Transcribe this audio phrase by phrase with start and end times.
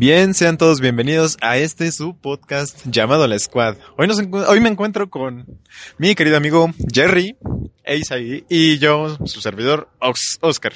[0.00, 3.78] Bien, sean todos bienvenidos a este su podcast llamado La Squad.
[3.96, 5.58] Hoy, nos hoy me encuentro con
[5.98, 7.36] mi querido amigo Jerry,
[7.82, 10.74] Eisai y yo, su servidor Oscar.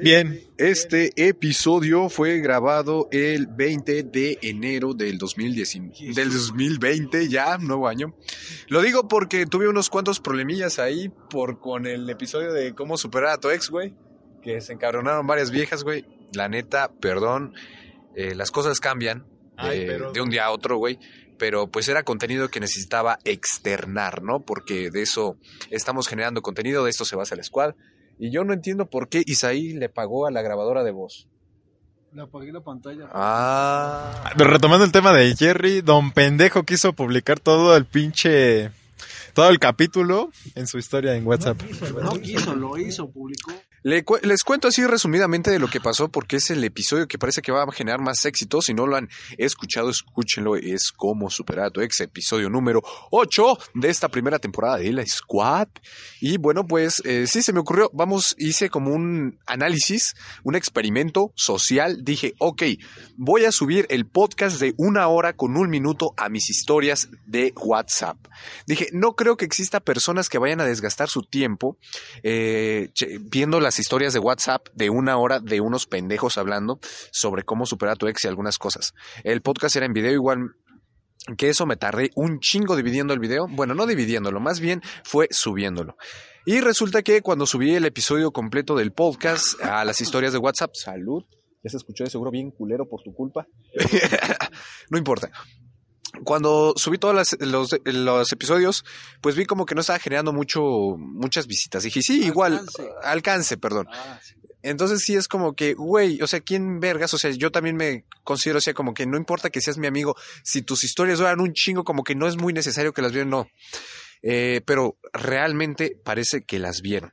[0.00, 0.40] Bien.
[0.56, 8.16] Este episodio fue grabado el 20 de enero del, 2010, del 2020, ya, nuevo año.
[8.68, 13.32] Lo digo porque tuve unos cuantos problemillas ahí por con el episodio de cómo superar
[13.32, 13.92] a tu ex, güey.
[14.42, 16.06] Que se encabronaron varias viejas, güey.
[16.32, 17.52] La neta, perdón.
[18.14, 19.26] Eh, las cosas cambian
[19.62, 20.98] de un día a otro, güey
[21.38, 24.40] pero pues era contenido que necesitaba externar, ¿no?
[24.40, 25.36] Porque de eso
[25.70, 27.74] estamos generando contenido, de esto se basa el squad.
[28.18, 31.28] Y yo no entiendo por qué Isaí le pagó a la grabadora de voz.
[32.12, 33.08] Le apagué la pantalla.
[33.12, 34.32] Ah.
[34.36, 38.70] Retomando el tema de Jerry, Don Pendejo quiso publicar todo el pinche.
[39.32, 41.60] Todo el capítulo en su historia en WhatsApp.
[42.00, 43.52] no quiso, lo hizo, publicó
[43.84, 47.52] les cuento así resumidamente de lo que pasó porque es el episodio que parece que
[47.52, 48.62] va a generar más éxito.
[48.62, 50.56] Si no lo han escuchado, escúchenlo.
[50.56, 55.04] Es como superar a tu ex, episodio número 8 de esta primera temporada de La
[55.04, 55.68] Squad.
[56.18, 57.90] Y bueno, pues eh, sí se me ocurrió.
[57.92, 61.98] Vamos, hice como un análisis, un experimento social.
[62.02, 62.62] Dije, ok,
[63.18, 67.52] voy a subir el podcast de una hora con un minuto a mis historias de
[67.56, 68.16] WhatsApp.
[68.66, 71.76] Dije, no creo que exista personas que vayan a desgastar su tiempo
[72.22, 72.88] eh,
[73.20, 76.78] viendo las historias de WhatsApp de una hora de unos pendejos hablando
[77.12, 78.94] sobre cómo superar a tu ex y algunas cosas.
[79.22, 80.56] El podcast era en video igual
[81.36, 83.46] que eso me tardé un chingo dividiendo el video.
[83.48, 85.96] Bueno, no dividiéndolo, más bien fue subiéndolo.
[86.46, 90.72] Y resulta que cuando subí el episodio completo del podcast a las historias de WhatsApp,
[90.74, 91.24] salud,
[91.62, 93.46] ya se escuchó de seguro bien culero por tu culpa.
[94.90, 95.30] no importa
[96.22, 98.84] cuando subí todos los, episodios,
[99.20, 100.62] pues vi como que no estaba generando mucho,
[100.98, 101.82] muchas visitas.
[101.82, 102.64] Dije, sí, igual,
[103.02, 103.88] alcance, perdón.
[103.90, 104.20] Ah,
[104.62, 107.12] Entonces sí es como que, güey, o sea, ¿quién vergas?
[107.14, 109.86] O sea, yo también me considero, o sea, como que no importa que seas mi
[109.86, 113.12] amigo, si tus historias duran un chingo, como que no es muy necesario que las
[113.12, 113.48] vean, no.
[114.22, 117.12] Eh, pero realmente parece que las vieron.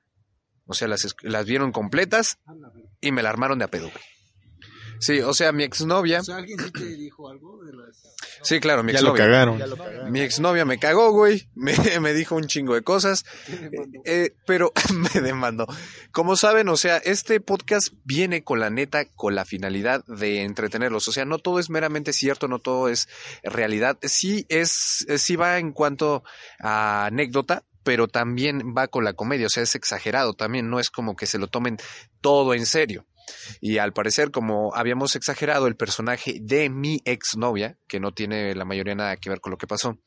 [0.65, 2.37] O sea, las, las vieron completas
[3.01, 4.10] y me la armaron de a pedo, güey.
[5.01, 6.19] Sí, o sea, mi exnovia.
[6.19, 8.01] O sea, ¿alguien sí te dijo algo de las...
[8.43, 9.25] Sí, claro, mi exnovia.
[9.25, 10.11] Ya lo cagaron.
[10.11, 11.47] Mi exnovia me cagó, güey.
[11.55, 13.25] Me, me dijo un chingo de cosas.
[14.05, 15.65] Eh, pero me demandó.
[16.11, 21.07] Como saben, o sea, este podcast viene con la neta, con la finalidad de entretenerlos.
[21.07, 23.09] O sea, no todo es meramente cierto, no todo es
[23.43, 23.97] realidad.
[24.03, 26.23] Sí es, sí va en cuanto
[26.59, 30.89] a anécdota, pero también va con la comedia, o sea, es exagerado también, no es
[30.89, 31.77] como que se lo tomen
[32.21, 33.05] todo en serio.
[33.59, 38.65] Y al parecer, como habíamos exagerado el personaje de mi exnovia, que no tiene la
[38.65, 39.97] mayoría nada que ver con lo que pasó,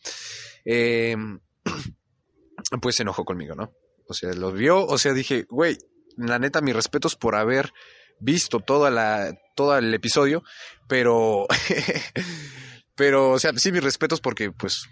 [0.64, 1.40] em,
[2.80, 3.72] pues se enojó conmigo, ¿no?
[4.08, 5.78] O sea, lo vio, o sea, dije, güey,
[6.16, 7.72] la neta, mis respetos por haber
[8.20, 10.42] visto toda la, todo el episodio,
[10.88, 11.46] pero,
[12.94, 14.86] pero, o sea, sí, mis respetos porque, pues,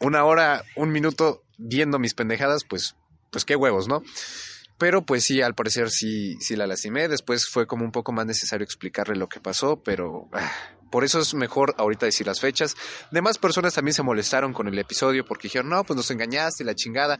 [0.00, 2.96] una hora, un minuto viendo mis pendejadas, pues,
[3.30, 4.02] pues qué huevos, ¿no?
[4.78, 7.08] Pero pues sí, al parecer sí, sí la lastimé.
[7.08, 10.52] Después fue como un poco más necesario explicarle lo que pasó, pero ah,
[10.90, 12.74] por eso es mejor ahorita decir las fechas.
[13.10, 16.74] Demás personas también se molestaron con el episodio porque dijeron, no, pues nos engañaste, la
[16.74, 17.18] chingada.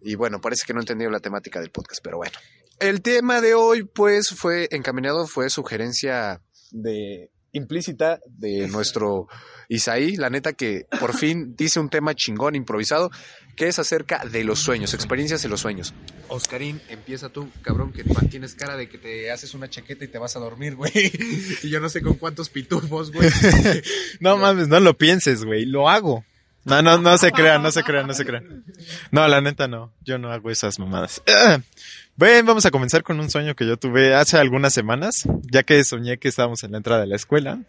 [0.00, 2.38] Y bueno, parece que no entendieron la temática del podcast, pero bueno.
[2.78, 9.28] El tema de hoy, pues, fue encaminado, fue sugerencia de implícita de nuestro
[9.68, 13.10] Isaí, la neta que por fin dice un tema chingón improvisado,
[13.54, 15.92] que es acerca de los sueños, experiencias de los sueños.
[16.28, 20.18] Oscarín, empieza tú, cabrón, que tienes cara de que te haces una chaqueta y te
[20.18, 20.92] vas a dormir, güey.
[21.62, 23.28] Y yo no sé con cuántos pitufos, güey.
[24.20, 26.24] no mames, no lo pienses, güey, lo hago.
[26.68, 28.64] No, no, no se crean, no se crean, no se crean.
[29.10, 31.22] No, la neta no, yo no hago esas mamadas.
[32.18, 35.84] Bueno, vamos a comenzar con un sueño que yo tuve hace algunas semanas, ya que
[35.84, 37.60] soñé que estábamos en la entrada de la escuela.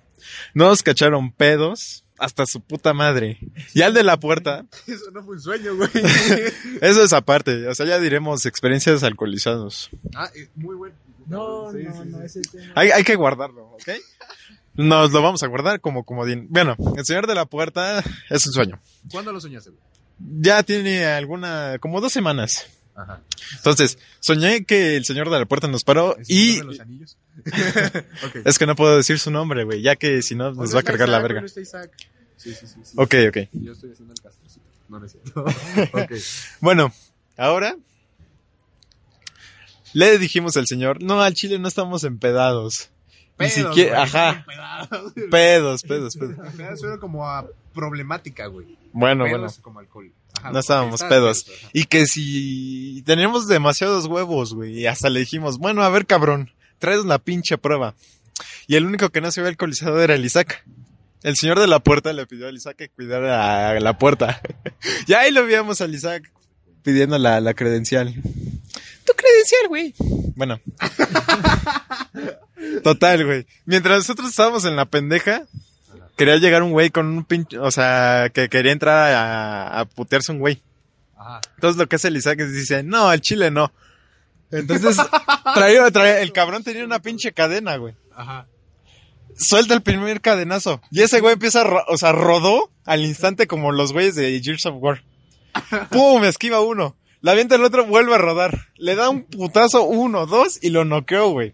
[0.55, 3.37] Nos cacharon pedos hasta su puta madre.
[3.75, 4.65] Y al de la puerta.
[4.87, 5.89] Eso no fue un sueño, güey.
[6.81, 7.67] Eso es aparte.
[7.67, 9.91] O sea, ya diremos experiencias alcoholizados.
[10.15, 10.95] Ah, muy bueno.
[11.27, 12.73] No, no, no, ese tema.
[12.75, 13.89] Hay, hay que guardarlo, ¿ok?
[14.79, 16.47] Nos lo vamos a guardar como comodín.
[16.49, 18.79] Bueno, el señor de la puerta es un sueño.
[19.11, 19.81] ¿Cuándo lo soñaste, güey?
[20.41, 22.65] Ya tiene alguna, como dos semanas.
[23.57, 26.59] Entonces, soñé que el señor de la puerta nos paró y...
[26.59, 27.17] De los anillos?
[28.45, 30.83] Es que no puedo decir su nombre, güey, ya que si no nos va a
[30.83, 31.45] cargar la verga.
[31.45, 33.37] Sí, sí, sí, sí, Ok, ok.
[33.51, 34.65] Yo estoy haciendo el castrocito.
[34.87, 35.17] No, no es
[35.93, 36.21] okay.
[36.61, 36.93] Bueno,
[37.35, 37.75] ahora
[39.91, 42.91] le dijimos al señor, no, al chile no estamos empedados.
[43.39, 44.45] Pedos, Ni siquiera, ajá.
[45.31, 46.35] Pedos, pedos, pedos.
[46.79, 48.77] Suena como a problemática, güey.
[48.91, 49.47] Bueno, bueno.
[49.61, 50.11] Como alcohol
[50.51, 51.45] no estábamos pedos.
[51.73, 56.51] y que si teníamos demasiados huevos, güey, y hasta le dijimos, bueno, a ver, cabrón,
[56.77, 57.95] traes la pinche prueba.
[58.67, 60.63] Y el único que no se había alcoholizado era el Isaac.
[61.23, 64.41] El señor de la puerta le pidió al Isaac que cuidara la puerta.
[65.07, 66.31] y ahí lo veíamos al Isaac
[66.83, 68.15] pidiendo la, la credencial.
[69.29, 69.93] Tu credencial, güey.
[70.35, 70.59] Bueno.
[72.83, 73.45] Total, güey.
[73.65, 75.43] Mientras nosotros estábamos en la pendeja,
[76.17, 80.31] quería llegar un güey con un pinche, o sea, que quería entrar a, a putearse
[80.31, 80.61] un güey.
[81.17, 81.41] Ajá.
[81.55, 83.71] Entonces lo que hace el Isaac es dice, no, al chile no.
[84.51, 84.97] Entonces,
[85.53, 87.95] traía, traía- el cabrón tenía una pinche cadena, güey.
[88.15, 88.47] Ajá.
[89.37, 90.81] Suelta el primer cadenazo.
[90.91, 94.41] Y ese güey empieza a, ro- o sea, rodó al instante como los güeyes de
[94.43, 95.03] Gears of War.
[95.91, 96.23] ¡Pum!
[96.25, 96.95] Esquiva uno.
[97.21, 98.67] La avienta el otro, vuelve a rodar.
[98.77, 101.53] Le da un putazo, uno, dos, y lo noqueó, güey.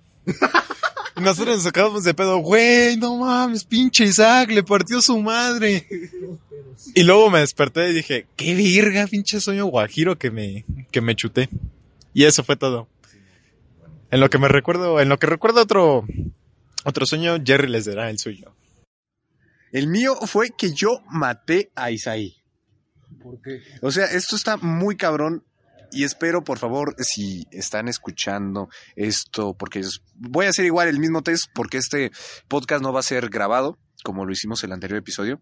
[1.18, 5.88] Y nosotros nos sacamos de pedo, güey, no mames, pinche Isaac, le partió su madre.
[6.94, 11.16] Y luego me desperté y dije, qué virga, pinche sueño guajiro que me, que me
[11.16, 11.50] chuté.
[12.14, 12.90] Y eso fue todo.
[14.12, 16.06] En lo que me recuerdo, en lo que recuerdo otro,
[16.84, 18.54] otro sueño, Jerry les dará el suyo.
[19.72, 22.36] El mío fue que yo maté a Isaí.
[23.22, 23.62] ¿Por qué?
[23.82, 25.44] O sea, esto está muy cabrón
[25.96, 29.82] y espero, por favor, si están escuchando esto, porque
[30.14, 32.12] voy a hacer igual el mismo test, porque este
[32.50, 35.42] podcast no va a ser grabado, como lo hicimos el anterior episodio.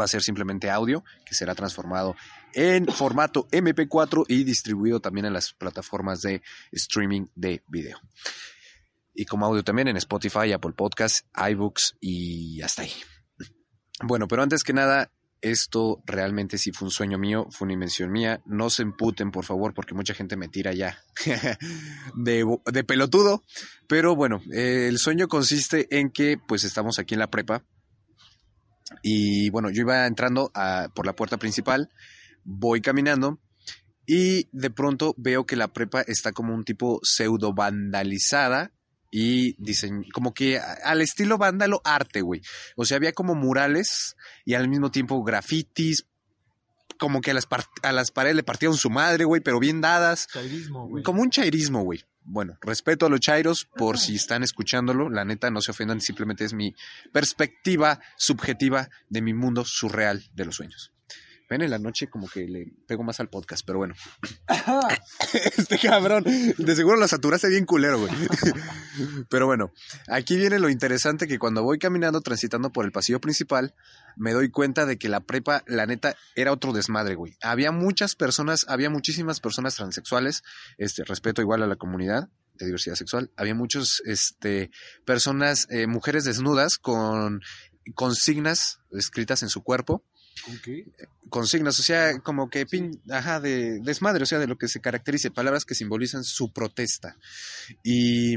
[0.00, 2.16] Va a ser simplemente audio, que será transformado
[2.54, 6.42] en formato MP4 y distribuido también en las plataformas de
[6.72, 8.00] streaming de video.
[9.14, 12.92] Y como audio también en Spotify, Apple Podcasts, iBooks y hasta ahí.
[14.02, 15.12] Bueno, pero antes que nada,
[15.50, 18.40] esto realmente sí fue un sueño mío, fue una invención mía.
[18.46, 20.98] No se emputen, por favor, porque mucha gente me tira ya
[22.14, 23.42] de, de pelotudo.
[23.88, 27.64] Pero bueno, eh, el sueño consiste en que pues estamos aquí en la prepa.
[29.02, 30.52] Y bueno, yo iba entrando
[30.94, 31.90] por la puerta principal,
[32.44, 33.40] voy caminando
[34.06, 38.72] y de pronto veo que la prepa está como un tipo pseudo vandalizada
[39.10, 42.42] y dicen como que al estilo vándalo arte, güey.
[42.76, 46.06] O sea, había como murales y al mismo tiempo grafitis,
[46.98, 49.80] como que a las, par- a las paredes le partieron su madre, güey, pero bien
[49.80, 50.26] dadas.
[50.32, 51.02] Chairismo, güey.
[51.02, 52.04] Como un chairismo, güey.
[52.28, 55.08] Bueno, respeto a los chairos por si están escuchándolo.
[55.10, 56.74] La neta, no se ofendan, simplemente es mi
[57.12, 60.92] perspectiva subjetiva de mi mundo surreal de los sueños.
[61.48, 63.94] Ven, en la noche como que le pego más al podcast, pero bueno.
[65.32, 68.12] este cabrón, de seguro lo saturaste bien culero, güey.
[69.30, 69.72] pero bueno,
[70.08, 73.74] aquí viene lo interesante que cuando voy caminando, transitando por el pasillo principal,
[74.16, 77.36] me doy cuenta de que la prepa, la neta, era otro desmadre, güey.
[77.42, 80.42] Había muchas personas, había muchísimas personas transexuales,
[80.78, 83.30] este, respeto igual a la comunidad de diversidad sexual.
[83.36, 84.70] Había muchos, este,
[85.04, 87.40] personas, eh, mujeres desnudas con
[87.94, 90.02] consignas escritas en su cuerpo,
[90.44, 90.84] ¿Con qué?
[91.28, 94.80] consignas, o sea, como que, pin, ajá, de desmadre, o sea, de lo que se
[94.80, 97.16] caracterice, palabras que simbolizan su protesta.
[97.82, 98.36] Y,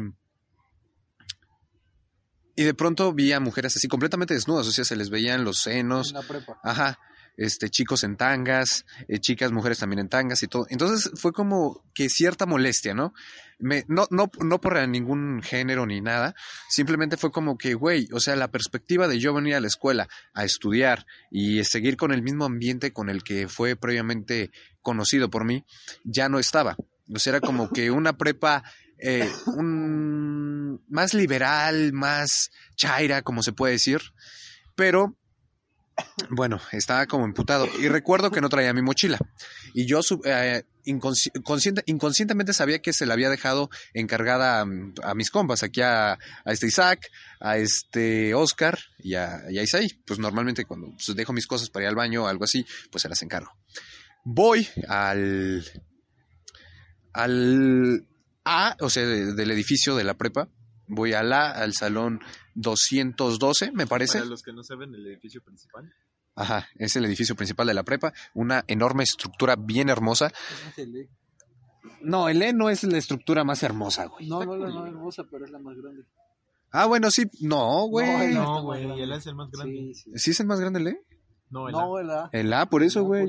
[2.55, 5.59] y de pronto vi a mujeres así completamente desnudas, o sea, se les veían los
[5.59, 6.59] senos, En la prepa.
[6.63, 6.99] Ajá.
[7.39, 10.65] Este, chicos en tangas, eh, chicas, mujeres también en tangas y todo.
[10.69, 13.13] Entonces fue como que cierta molestia, ¿no?
[13.59, 16.35] No, no por ningún género ni nada,
[16.69, 20.09] simplemente fue como que, güey, o sea, la perspectiva de yo venir a la escuela
[20.33, 24.51] a estudiar y seguir con el mismo ambiente con el que fue previamente
[24.81, 25.63] conocido por mí,
[26.03, 26.75] ya no estaba.
[27.13, 28.63] O sea, era como que una prepa
[28.97, 34.01] eh, un, más liberal, más chaira, como se puede decir,
[34.75, 35.17] pero
[36.29, 37.67] bueno, estaba como emputado.
[37.79, 39.17] Y recuerdo que no traía mi mochila.
[39.73, 44.65] Y yo eh, inconsci- consciente- inconscientemente sabía que se la había dejado encargada a,
[45.09, 49.87] a mis compas, aquí a, este Isaac, a este Oscar y a, y Isaí.
[50.05, 53.01] Pues normalmente cuando pues, dejo mis cosas para ir al baño o algo así, pues
[53.01, 53.51] se las encargo.
[54.23, 55.63] Voy al.
[57.13, 58.05] al
[58.45, 60.49] A, o sea, de- del edificio de la prepa.
[60.87, 62.19] Voy al A, al salón
[62.61, 64.19] 212, me parece.
[64.19, 65.91] Para los que no saben, el edificio principal.
[66.35, 70.31] Ajá, es el edificio principal de la prepa, una enorme estructura bien hermosa.
[70.77, 71.09] El E.
[72.01, 74.27] No, el E no es la estructura más hermosa, güey.
[74.27, 76.03] No, no, no, no es hermosa, pero es la más grande.
[76.71, 78.05] Ah, bueno, sí, no, güey.
[78.07, 79.73] No, el está güey, el A es el más grande.
[79.75, 80.11] Sí, sí.
[80.15, 81.01] ¿Sí es el más grande el E?
[81.49, 81.81] No, el A.
[81.81, 82.29] No, el A.
[82.31, 83.23] El A, por eso, güey.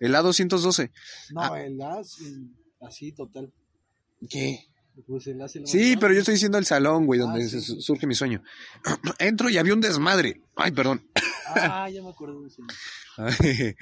[0.00, 0.90] El A212.
[1.32, 1.62] No, Ah.
[1.62, 3.52] el A mm, así total.
[4.28, 4.66] ¿Qué?
[5.06, 7.60] Pues el el Sí, pero yo estoy diciendo el salón, güey, donde Ah, sí.
[7.80, 8.42] surge mi sueño.
[9.18, 10.40] Entro y había un desmadre.
[10.54, 11.08] Ay, perdón.
[11.46, 12.50] Ah, ya me acuerdo de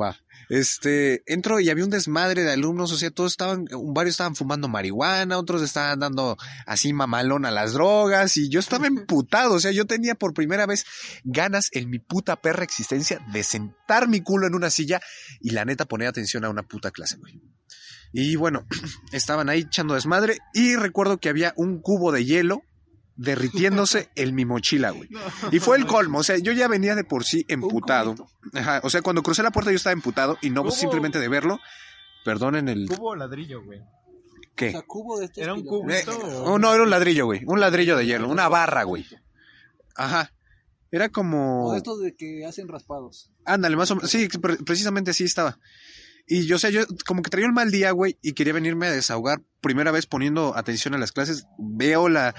[0.00, 0.16] Va.
[0.48, 4.68] Este, entro y había un desmadre de alumnos, o sea, todos estaban, varios estaban fumando
[4.68, 6.36] marihuana, otros estaban dando
[6.66, 10.66] así mamalón a las drogas, y yo estaba emputado, o sea, yo tenía por primera
[10.66, 10.84] vez
[11.24, 15.00] ganas en mi puta perra existencia de sentar mi culo en una silla
[15.40, 17.40] y la neta poner atención a una puta clase, güey.
[18.12, 18.64] Y bueno,
[19.12, 22.62] estaban ahí echando desmadre y recuerdo que había un cubo de hielo
[23.16, 25.08] derritiéndose en mi mochila, güey.
[25.52, 28.14] Y fue el colmo, o sea, yo ya venía de por sí emputado.
[28.14, 28.58] cubito.
[28.58, 30.70] Ajá, o sea, cuando crucé la puerta yo estaba emputado y no ¿Cómo?
[30.72, 31.58] simplemente de verlo.
[32.24, 32.88] Perdonen el...
[32.88, 33.80] Cubo o ladrillo, güey.
[33.80, 33.86] O
[34.56, 34.70] ¿Qué?
[34.72, 35.88] sea, cubo de estos Era un cubo.
[35.90, 37.42] Eh, o- oh, no, era un ladrillo, güey.
[37.46, 39.06] Un ladrillo de hielo, una barra, güey.
[39.94, 40.32] Ajá.
[40.90, 41.72] Era O como...
[41.72, 43.30] de estos de que hacen raspados.
[43.44, 44.10] Ándale, más o menos.
[44.10, 45.58] Sí, pre- precisamente así estaba.
[46.28, 48.86] Y yo, o sea, yo como que traía un mal día, güey, y quería venirme
[48.88, 49.42] a desahogar.
[49.60, 51.46] Primera vez poniendo atención a las clases.
[51.56, 52.34] Veo la,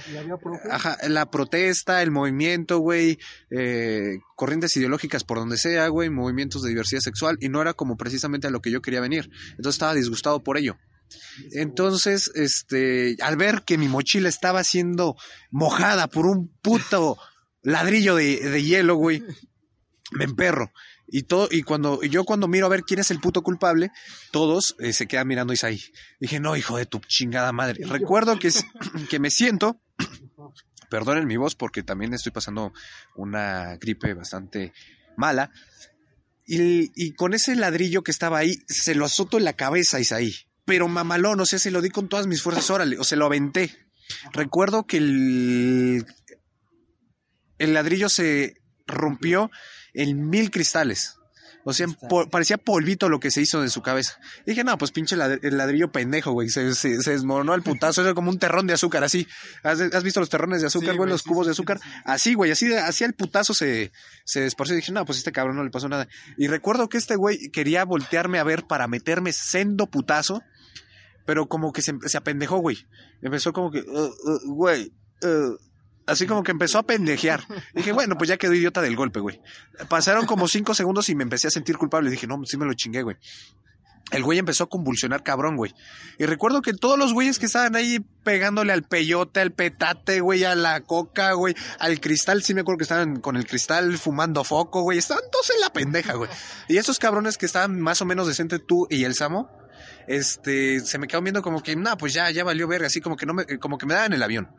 [0.70, 3.17] ajá, la protesta, el movimiento, güey,
[3.50, 7.96] eh, corrientes ideológicas por donde sea, güey, movimientos de diversidad sexual, y no era como
[7.96, 9.29] precisamente a lo que yo quería venir.
[9.51, 10.75] Entonces estaba disgustado por ello.
[11.53, 15.15] Entonces, este, al ver que mi mochila estaba siendo
[15.50, 17.17] mojada por un puto
[17.62, 19.24] ladrillo de, de hielo, güey,
[20.12, 20.72] me emperro.
[21.09, 23.91] Y todo, y cuando, yo cuando miro a ver quién es el puto culpable,
[24.31, 25.81] todos eh, se quedan mirando a Isaí.
[26.19, 27.85] Dije, no, hijo de tu chingada madre.
[27.85, 28.65] Recuerdo que, es-
[29.09, 29.79] que me siento,
[30.89, 32.73] perdonen mi voz porque también estoy pasando
[33.15, 34.73] una gripe bastante
[35.15, 35.51] mala.
[36.45, 39.99] Y, y con ese ladrillo que estaba ahí, se lo azoto en la cabeza a
[40.01, 40.33] Isaí.
[40.65, 43.25] Pero mamalón, o sea, se lo di con todas mis fuerzas, órale, o se lo
[43.25, 43.71] aventé.
[44.33, 46.05] Recuerdo que el,
[47.57, 49.49] el ladrillo se rompió
[49.97, 51.15] en mil cristales.
[51.69, 54.17] O sea, po- parecía polvito lo que se hizo de su cabeza.
[54.45, 56.47] Dije, no, pues pinche el ladrillo pendejo, güey.
[56.47, 58.01] Se, se, se desmoronó al putazo.
[58.03, 59.27] Era como un terrón de azúcar, así.
[59.63, 61.09] ¿Has, has visto los terrones de azúcar, Sí, güey?
[61.09, 61.79] los sí, cubos sí, de azúcar.
[61.83, 61.89] sí.
[62.05, 62.51] Así, güey.
[62.51, 63.91] Así, así al putazo se,
[64.23, 64.77] se desparció.
[64.77, 66.07] Dije, no, pues este cabrón no le pasó nada.
[66.37, 70.41] Y recuerdo que este güey quería voltearme a ver para meterme sendo putazo.
[71.25, 72.77] Pero como que se, se apendejó, güey.
[73.21, 75.57] Empezó como que, "Uh, uh, güey, uh",
[76.07, 77.43] así como que empezó a pendejear.
[77.73, 79.39] Dije, bueno, pues ya quedó idiota del golpe, güey.
[79.89, 82.09] Pasaron como cinco segundos y me empecé a sentir culpable.
[82.09, 83.17] Dije, no, sí me lo chingué, güey.
[84.09, 85.73] El güey empezó a convulsionar cabrón, güey.
[86.17, 90.45] Y recuerdo que todos los güeyes que estaban ahí pegándole al peyote, al petate, güey,
[90.45, 94.45] a la coca, güey, al cristal, sí me acuerdo que estaban con el cristal fumando
[94.45, 94.97] foco, güey.
[94.97, 96.29] Estaban todos en la pendeja, güey.
[96.69, 99.51] Y esos cabrones que estaban más o menos decente tú y el Samo,
[100.07, 103.17] este, se me quedaron viendo como que, no, pues ya, ya valió verga, así como
[103.17, 104.49] que no me, como que me daban el avión.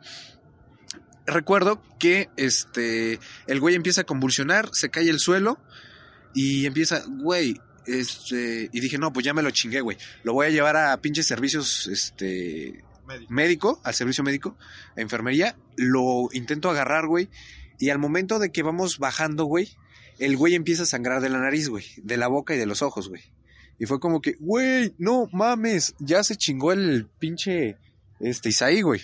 [1.29, 5.59] Recuerdo que, este, el güey empieza a convulsionar, se cae el suelo
[6.33, 9.97] y empieza, güey, este, y dije, no, pues ya me lo chingué, güey.
[10.23, 13.33] Lo voy a llevar a pinches servicios, este, Médico.
[13.33, 14.57] médico, al servicio médico,
[14.95, 17.29] a enfermería, lo intento agarrar, güey,
[17.79, 19.69] y al momento de que vamos bajando, güey,
[20.19, 22.81] el güey empieza a sangrar de la nariz, güey, de la boca y de los
[22.81, 23.23] ojos, güey.
[23.79, 27.77] Y fue como que, güey, no mames, ya se chingó el pinche,
[28.19, 29.01] este, Isaí, güey.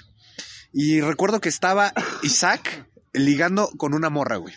[0.77, 4.53] Y recuerdo que estaba Isaac ligando con una morra, güey.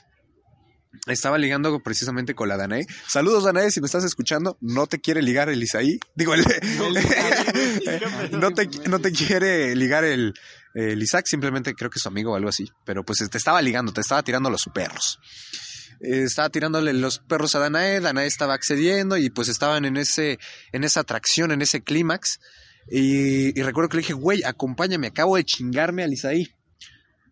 [1.07, 2.87] Estaba ligando precisamente con la Danae.
[3.07, 4.59] Saludos, Danae, si me estás escuchando.
[4.61, 6.01] No te quiere ligar el Isaí.
[6.17, 6.43] Digo, el,
[8.33, 10.35] no, te, no te quiere ligar el,
[10.75, 12.65] el Isaac, simplemente creo que es su amigo o algo así.
[12.85, 15.21] Pero pues te estaba ligando, te estaba tirando los perros.
[16.01, 20.41] Eh, estaba tirándole los perros a Danae, Danae estaba accediendo y pues estaban en ese,
[20.73, 22.41] en esa atracción, en ese clímax.
[22.91, 26.49] Y, y recuerdo que le dije, güey, acompáñame, acabo de chingarme al Isaí.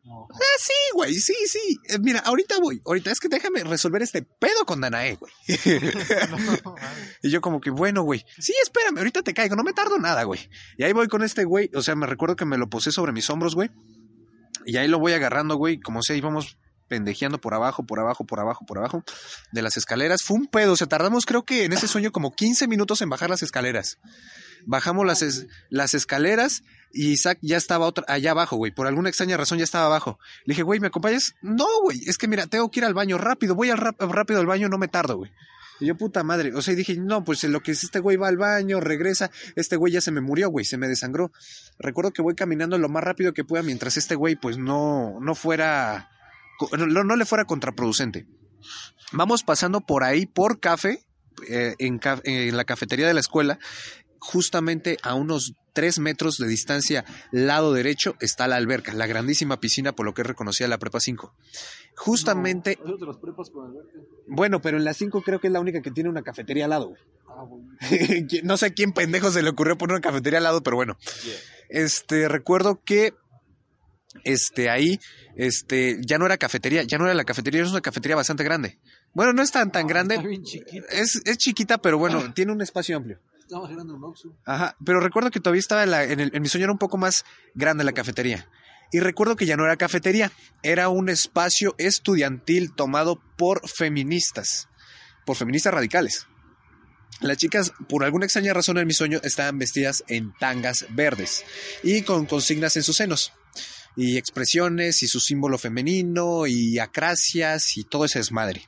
[0.04, 0.28] No.
[0.32, 1.80] Ah, sí, güey, sí, sí.
[1.88, 5.32] Eh, mira, ahorita voy, ahorita es que déjame resolver este pedo con Danae, güey.
[7.22, 10.22] y yo como que, bueno, güey, sí, espérame, ahorita te caigo, no me tardo nada,
[10.22, 10.48] güey.
[10.78, 13.12] Y ahí voy con este güey, o sea, me recuerdo que me lo posé sobre
[13.12, 13.70] mis hombros, güey.
[14.64, 16.56] Y ahí lo voy agarrando, güey, como sea, íbamos
[16.88, 19.04] pendejeando por abajo, por abajo, por abajo, por abajo
[19.52, 20.22] de las escaleras.
[20.22, 23.08] Fue un pedo, o sea, tardamos creo que en ese sueño como 15 minutos en
[23.10, 23.98] bajar las escaleras.
[24.64, 26.62] Bajamos las, es- las escaleras
[26.92, 28.72] y Isaac ya estaba otra, allá abajo, güey.
[28.72, 30.18] Por alguna extraña razón ya estaba abajo.
[30.44, 31.34] Le dije, güey, ¿me acompañas?
[31.42, 33.54] No, güey, es que mira, tengo que ir al baño rápido.
[33.54, 35.30] Voy al rápido al baño, no me tardo, güey.
[35.78, 36.54] Y yo, puta madre.
[36.54, 39.30] O sea, dije, no, pues lo que es este güey va al baño, regresa.
[39.56, 41.30] Este güey ya se me murió, güey, se me desangró.
[41.78, 45.34] Recuerdo que voy caminando lo más rápido que pueda mientras este güey, pues no, no
[45.34, 46.08] fuera,
[46.76, 48.26] no, no le fuera contraproducente.
[49.12, 51.06] Vamos pasando por ahí, por café,
[51.48, 53.58] eh, en, la cafetería de la escuela,
[54.18, 59.92] justamente a unos tres metros de distancia, lado derecho, está la alberca, la grandísima piscina
[59.92, 61.34] por lo que es reconocida la Prepa 5.
[61.94, 63.98] Justamente, No, de los prepas con alberca.
[64.26, 66.70] bueno, pero en la 5 creo que es la única que tiene una cafetería al
[66.70, 66.94] lado.
[67.28, 67.68] Ah, bueno.
[68.42, 70.96] no sé a quién pendejo se le ocurrió poner una cafetería al lado, pero bueno.
[71.68, 73.14] Este, recuerdo que
[74.24, 74.98] este ahí
[75.36, 78.78] este ya no era cafetería, ya no era la cafetería, es una cafetería bastante grande.
[79.14, 80.86] Bueno, no es tan tan grande, Está bien chiquito.
[80.90, 83.18] es, es chiquita, pero bueno, tiene un espacio amplio.
[83.48, 84.36] Grande un Oxxo.
[84.44, 86.78] Ajá, pero recuerdo que todavía estaba en, la- en el- en mi sueño era un
[86.78, 88.48] poco más grande la cafetería.
[88.92, 90.32] Y recuerdo que ya no era cafetería,
[90.62, 94.68] era un espacio estudiantil tomado por feministas,
[95.24, 96.26] por feministas radicales.
[97.20, 101.44] Las chicas, por alguna extraña razón en mi sueño, estaban vestidas en tangas verdes
[101.82, 103.32] y con consignas en sus senos.
[103.96, 108.62] Y expresiones y su símbolo femenino y acracias y todo ese desmadre.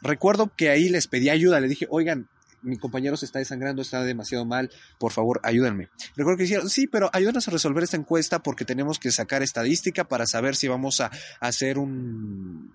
[0.00, 2.28] Recuerdo que ahí les pedí ayuda, le dije, oigan,
[2.62, 5.88] mi compañero se está desangrando, está demasiado mal, por favor, ayúdenme.
[6.16, 10.04] Recuerdo que dijeron, sí, pero ayúdanos a resolver esta encuesta porque tenemos que sacar estadística
[10.04, 12.72] para saber si vamos a, a hacer un,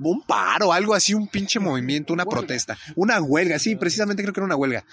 [0.00, 2.40] un paro, algo así, un pinche movimiento, una Huelga.
[2.40, 4.84] protesta, una huelga, sí, precisamente creo que era una huelga.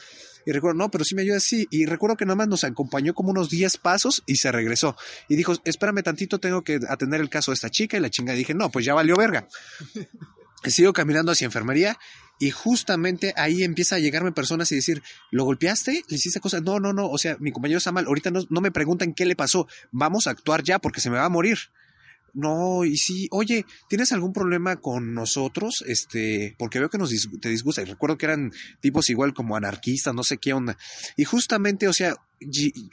[0.46, 1.68] Y recuerdo, no, pero sí me ayuda, sí.
[1.72, 4.96] Y recuerdo que nomás nos acompañó como unos 10 pasos y se regresó.
[5.30, 7.98] Y dijo, espérame tantito, tengo que atender el caso de esta chica.
[7.98, 9.48] Y la chinga dije, no, pues ya valió verga.
[10.66, 11.98] Sigo caminando hacia enfermería
[12.40, 16.04] y justamente ahí empieza a llegarme personas y decir, ¿lo golpeaste?
[16.08, 16.62] ¿Le hiciste cosas?
[16.62, 19.26] No, no, no, o sea, mi compañero está mal, ahorita no, no me preguntan qué
[19.26, 21.58] le pasó, vamos a actuar ya porque se me va a morir.
[22.34, 25.84] No, y sí, oye, ¿tienes algún problema con nosotros?
[25.88, 27.84] Este, porque veo que nos te disgusta.
[27.84, 30.76] Y recuerdo que eran tipos igual como anarquistas, no sé qué onda.
[31.16, 32.16] Y justamente, o sea,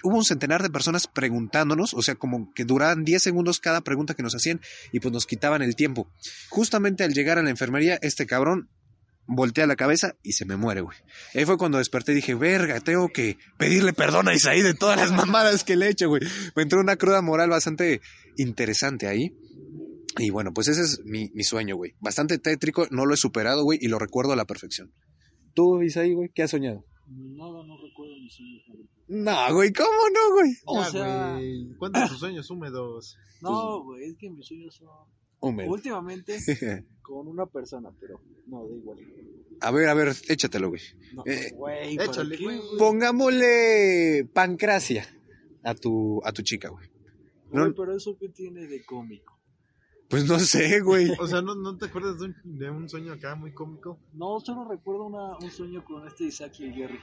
[0.02, 4.14] hubo un centenar de personas preguntándonos, o sea, como que duraban 10 segundos cada pregunta
[4.14, 4.60] que nos hacían
[4.92, 6.06] y pues nos quitaban el tiempo.
[6.50, 8.68] Justamente al llegar a la enfermería, este cabrón
[9.26, 10.98] voltea la cabeza y se me muere, güey.
[11.34, 14.98] Ahí fue cuando desperté y dije, verga, tengo que pedirle perdón a Isaí de todas
[14.98, 16.22] las mamadas que le he hecho, güey.
[16.56, 18.00] Me entró una cruda moral bastante
[18.36, 19.32] interesante ahí.
[20.18, 21.92] Y bueno, pues ese es mi, mi sueño, güey.
[22.00, 24.92] Bastante tétrico, no lo he superado, güey, y lo recuerdo a la perfección.
[25.54, 26.84] ¿Tú, Isaí, güey, qué has soñado?
[27.06, 28.62] Nada, no recuerdo mis sueños.
[29.08, 30.50] No, güey, ¿cómo no, güey?
[30.66, 33.16] O Ya, sea, güey, Cuéntame tus sueños húmedos.
[33.40, 34.88] no, güey, es que mis sueños son
[35.40, 35.70] Húmedo.
[35.70, 36.38] últimamente
[37.02, 38.98] con una persona, pero no, da igual.
[39.60, 40.82] a ver, a ver, échatelo, güey.
[41.14, 42.58] No, Eh, güey, ¿para échale, qué, güey.
[42.58, 42.78] güey?
[42.78, 45.06] Pongámosle pancracia
[45.64, 46.89] a tu, a tu chica, güey.
[47.50, 49.36] Güey, no- pero eso qué tiene de cómico.
[50.08, 51.08] Pues no sé, güey.
[51.20, 53.98] O sea, ¿no, no te acuerdas de un, de un sueño acá muy cómico?
[54.12, 56.98] No, solo recuerdo una, un sueño con este Isaac y el Jerry.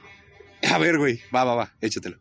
[0.70, 2.18] A ver, güey, va, va, va, échatelo.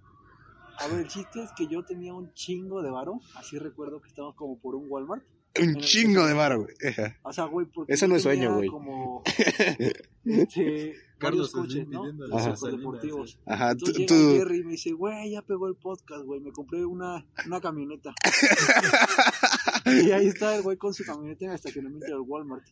[0.80, 3.20] A ver, el chiste es que yo tenía un chingo de varo.
[3.36, 5.26] Así recuerdo que estábamos como por un Walmart.
[5.62, 6.76] Un chingo de varo, güey.
[7.24, 7.94] O sea, güey, porque.
[7.94, 8.70] Eso no es sueño, güey.
[8.70, 9.24] Como.
[10.26, 10.94] Este.
[11.20, 12.04] Carlos coches, ¿no?
[12.32, 12.54] Ajá.
[12.70, 13.40] deportivos.
[13.46, 16.24] Ajá, tú, Entonces tú- llega el Jerry y me dice, güey, ya pegó el podcast,
[16.26, 16.40] güey.
[16.42, 18.14] Me compré una, una camioneta.
[19.86, 22.66] y ahí está el güey con su camioneta en el estacionamiento del Walmart.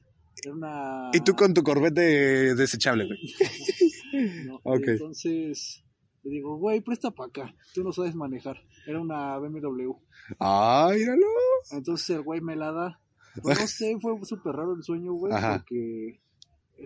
[0.44, 1.10] Era una.
[1.14, 3.20] Y tú con tu Corvette de- desechable, güey.
[4.46, 5.84] No, Entonces
[6.26, 7.56] le digo, güey, presta para acá.
[7.74, 8.58] Tú no sabes manejar.
[8.88, 9.94] Era una BMW.
[10.40, 11.28] Ay, míralo.
[11.72, 13.00] Entonces el güey me la da.
[13.42, 15.58] Pues no sé, fue súper raro el sueño, güey, Ajá.
[15.60, 16.20] porque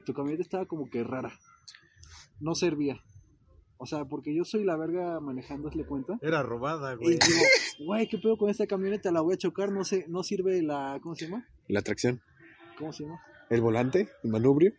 [0.06, 1.32] tu camioneta estaba como que rara.
[2.40, 3.02] No servía.
[3.78, 6.18] O sea, porque yo soy la verga manejando, hazle cuenta.
[6.22, 7.18] Era robada, Y güey.
[7.20, 9.10] digo, güey, ¿qué pedo con esta camioneta?
[9.12, 11.48] La voy a chocar, no sé, no sirve la, ¿cómo se llama?
[11.70, 12.22] La tracción.
[12.78, 13.22] ¿Cómo se llama?
[13.50, 14.74] El volante, el manubrio.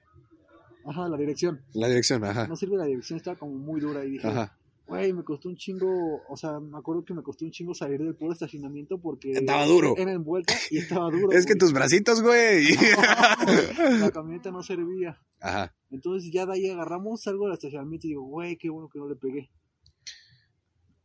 [0.85, 1.61] Ajá, la dirección.
[1.75, 2.47] La dirección, ajá.
[2.49, 4.57] No sirve la dirección, estaba como muy dura y dije, Ajá.
[4.87, 8.01] güey, me costó un chingo, o sea, me acuerdo que me costó un chingo salir
[8.01, 9.95] del puro estacionamiento porque Estaba duro.
[9.97, 11.29] era envuelta y estaba duro.
[11.33, 11.59] Es que güey.
[11.59, 12.69] tus bracitos, güey.
[14.01, 15.21] la camioneta no servía.
[15.40, 15.75] Ajá.
[15.90, 19.09] Entonces ya de ahí agarramos, salgo del estacionamiento y digo, güey, qué bueno que no
[19.09, 19.51] le pegué.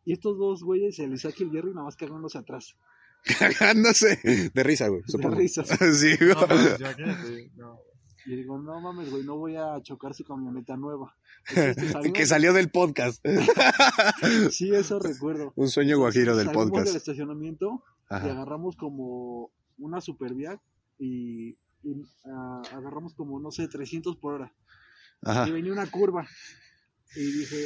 [0.06, 2.76] Y estos dos güeyes, el Isaac y el Jerry, nada más cagándose atrás.
[3.40, 4.52] Cagándose.
[4.54, 5.02] De risa, güey.
[5.08, 5.34] Supongo.
[5.36, 5.68] risas.
[6.00, 6.30] Sí, güey.
[6.30, 7.80] No, cállate, no.
[8.28, 11.16] Y digo, no mames, güey, no voy a chocar su camioneta nueva.
[11.56, 13.24] Entonces, salimos- que salió del podcast.
[14.52, 15.54] Sí, eso recuerdo.
[15.56, 16.96] Un sueño guajiro del Salimos del podcast.
[16.96, 20.60] estacionamiento y agarramos como una supervía
[20.98, 21.50] y,
[21.84, 24.54] y, ah, agarramos como, no sé, 300 por hora.
[25.48, 26.28] Y venía una curva.
[27.16, 27.66] Y dije,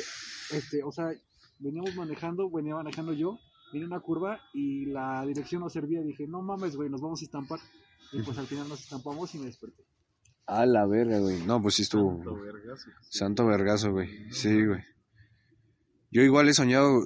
[0.52, 1.12] este, o sea,
[1.60, 3.38] veníamos manejando, venía manejando yo,
[3.72, 6.02] venía una curva y la dirección no servía.
[6.02, 7.60] Dije, no mames, güey, nos vamos a estampar.
[8.12, 9.84] Y pues al final nos estampamos y me desperté.
[10.52, 11.42] A la verga, güey.
[11.44, 12.16] No, pues sí estuvo.
[12.18, 12.90] Santo vergazo.
[13.10, 14.32] Santo vergazo, güey.
[14.32, 14.82] Sí, güey.
[16.12, 17.04] Yo igual he soñado,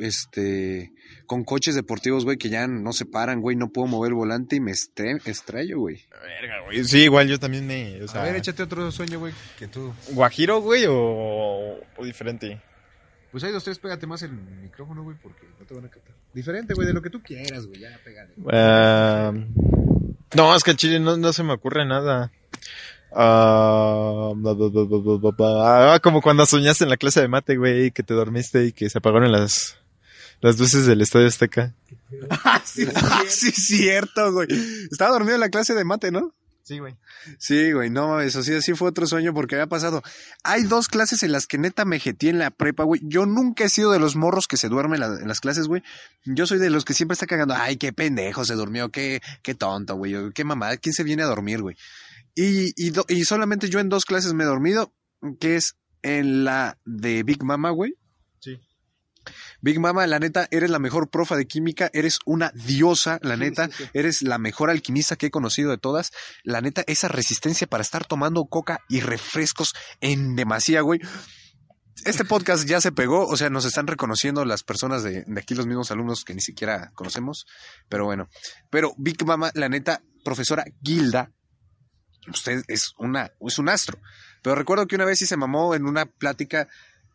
[0.00, 0.92] este,
[1.26, 3.54] con coches deportivos, güey, que ya no se paran, güey.
[3.54, 6.00] No puedo mover el volante y me estre- estrello, güey.
[6.10, 6.84] Verga, güey.
[6.84, 8.02] Sí, igual yo también me.
[8.02, 9.92] O sea, A ver, échate otro sueño, güey, que tú.
[10.12, 10.94] ¿Guajiro, güey, o,
[11.96, 12.62] o diferente?
[13.30, 16.14] Pues hay dos, tres, pégate más el micrófono, güey, porque no te van a captar.
[16.32, 18.32] Diferente, güey, de lo que tú quieras, güey, ya pégale.
[18.50, 19.32] Ah,
[20.34, 22.32] no, es que al chile no, no se me ocurre nada.
[23.18, 25.94] Ah, ba.
[25.94, 28.90] Ah, como cuando soñaste en la clase de mate, güey, que te dormiste y que
[28.90, 29.76] se apagaron las,
[30.40, 31.74] las luces del Estadio Azteca.
[32.64, 32.86] sí,
[33.28, 34.48] sí, cierto, güey.
[34.90, 36.34] Estaba dormido en la clase de mate, ¿no?
[36.62, 36.96] Sí, güey.
[37.38, 40.02] Sí, güey, no mames, así, así fue otro sueño porque había pasado.
[40.42, 43.00] Hay dos clases en las que neta me jeteé en la prepa, güey.
[43.04, 45.84] Yo nunca he sido de los morros que se duermen la- en las clases, güey.
[46.24, 47.54] Yo soy de los que siempre está cagando.
[47.56, 50.32] Ay, qué pendejo se durmió, qué, qué tonto, güey.
[50.34, 51.76] Qué mamada, ¿quién se viene a dormir, güey?
[52.36, 54.94] Y, y, do- y solamente yo en dos clases me he dormido,
[55.40, 57.94] que es en la de Big Mama, güey.
[58.40, 58.60] Sí.
[59.60, 63.40] Big Mama, la neta, eres la mejor profa de química, eres una diosa, la Sí,
[63.40, 63.84] neta, sí, sí.
[63.94, 66.12] eres la mejor alquimista que he conocido de todas.
[66.44, 71.00] La neta, esa resistencia para estar tomando coca y refrescos en demasía, güey.
[72.04, 75.54] Este podcast ya se pegó, o sea, nos están reconociendo las personas de, de aquí,
[75.54, 77.46] los mismos alumnos que ni siquiera conocemos,
[77.88, 78.28] pero bueno.
[78.70, 81.32] Pero Big Mama, la neta, profesora Gilda,
[82.28, 83.98] usted es una, es un astro.
[84.42, 86.68] Pero recuerdo que una vez sí se mamó en una plática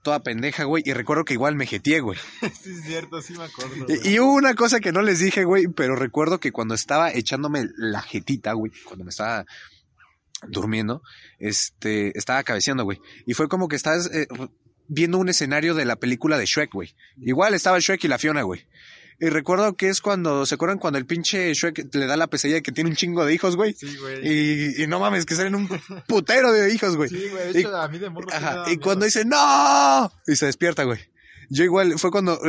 [0.03, 2.17] toda pendeja, güey, y recuerdo que igual me jeteé, güey.
[2.61, 3.85] Sí, es cierto, sí me acuerdo.
[3.87, 7.11] Y, y hubo una cosa que no les dije, güey, pero recuerdo que cuando estaba
[7.11, 9.45] echándome la jetita, güey, cuando me estaba
[10.47, 11.03] durmiendo,
[11.39, 12.99] este, estaba cabeceando, güey.
[13.25, 14.27] Y fue como que estás eh,
[14.87, 16.95] viendo un escenario de la película de Shrek, güey.
[17.17, 18.65] Igual estaba Shrek y la Fiona, güey.
[19.21, 22.55] Y recuerdo que es cuando, ¿se acuerdan cuando el pinche Shrek le da la pesadilla
[22.55, 23.73] de que tiene un chingo de hijos, güey?
[23.73, 24.19] Sí, güey.
[24.27, 25.69] Y, y no mames, que salen un
[26.07, 27.09] putero de hijos, güey.
[27.09, 27.51] Sí, güey.
[27.51, 28.81] Y- De hecho, a mí de morro Ajá, y miedo.
[28.81, 30.11] cuando dice ¡No!
[30.27, 30.99] Y se despierta, güey.
[31.53, 32.39] Yo igual, fue cuando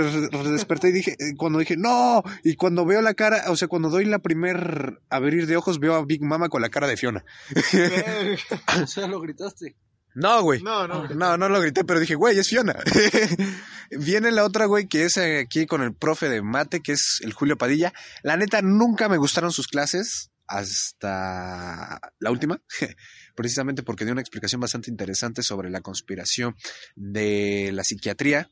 [0.50, 2.22] desperté y dije, eh, cuando dije ¡No!
[2.44, 5.94] Y cuando veo la cara, o sea, cuando doy la primer abrir de ojos, veo
[5.96, 7.24] a Big Mama con la cara de Fiona.
[8.82, 9.76] O sea, lo gritaste.
[10.14, 10.62] No, güey.
[10.62, 11.09] No, no.
[11.09, 12.77] No, no lo grité, pero dije, güey, es Fiona.
[13.90, 17.33] Viene la otra, güey, que es aquí con el profe de mate, que es el
[17.33, 17.92] Julio Padilla.
[18.22, 22.61] La neta, nunca me gustaron sus clases hasta la última,
[23.35, 26.57] precisamente porque dio una explicación bastante interesante sobre la conspiración
[26.94, 28.51] de la psiquiatría,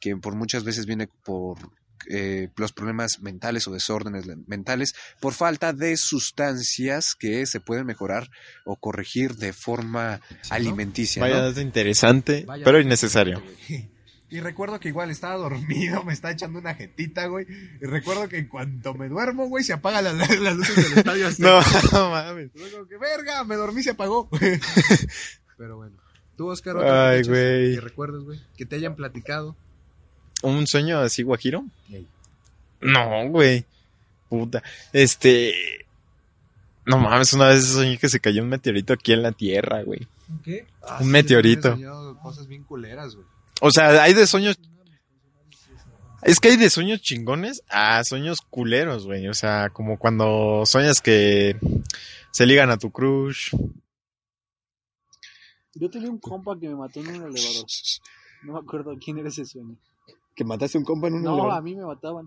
[0.00, 1.58] que por muchas veces viene por
[2.08, 8.30] eh, los problemas mentales o desórdenes mentales por falta de sustancias que se pueden mejorar
[8.64, 11.22] o corregir de forma alimenticia.
[11.22, 11.42] Vaya ¿no?
[11.42, 13.42] dato interesante, Vaya pero innecesario.
[14.32, 17.46] Y recuerdo que igual estaba dormido, me está echando una jetita, güey.
[17.80, 21.28] Y recuerdo que en cuanto me duermo, güey, se apagan las, las luces del estadio.
[21.38, 21.60] No,
[21.92, 22.52] no mames.
[22.52, 24.28] Que, verga, me dormí, se apagó.
[25.58, 25.96] Pero bueno.
[26.36, 27.74] Tú, Oscar, Ay, güey.
[27.74, 29.56] que recuerdes, güey, que te hayan platicado.
[30.42, 31.64] ¿Un sueño así, Guajiro?
[32.80, 33.64] No, güey.
[34.28, 34.62] Puta.
[34.92, 35.54] Este.
[36.86, 40.06] No mames, una vez soñé que se cayó un meteorito aquí en la Tierra, güey.
[40.42, 40.66] ¿Qué?
[41.00, 41.76] Un meteorito.
[42.22, 43.26] cosas bien culeras, güey.
[43.60, 44.58] O sea, hay de sueños.
[46.22, 49.28] Es que hay de sueños chingones a sueños culeros, güey.
[49.28, 51.56] O sea, como cuando sueñas que
[52.30, 53.54] se ligan a tu crush.
[55.74, 57.66] Yo tenía un compa que me mató en un elevador.
[58.42, 59.76] No me acuerdo quién era ese sueño.
[60.40, 61.58] Que mataste un compa en un No, elevador.
[61.58, 62.26] a mí me mataban.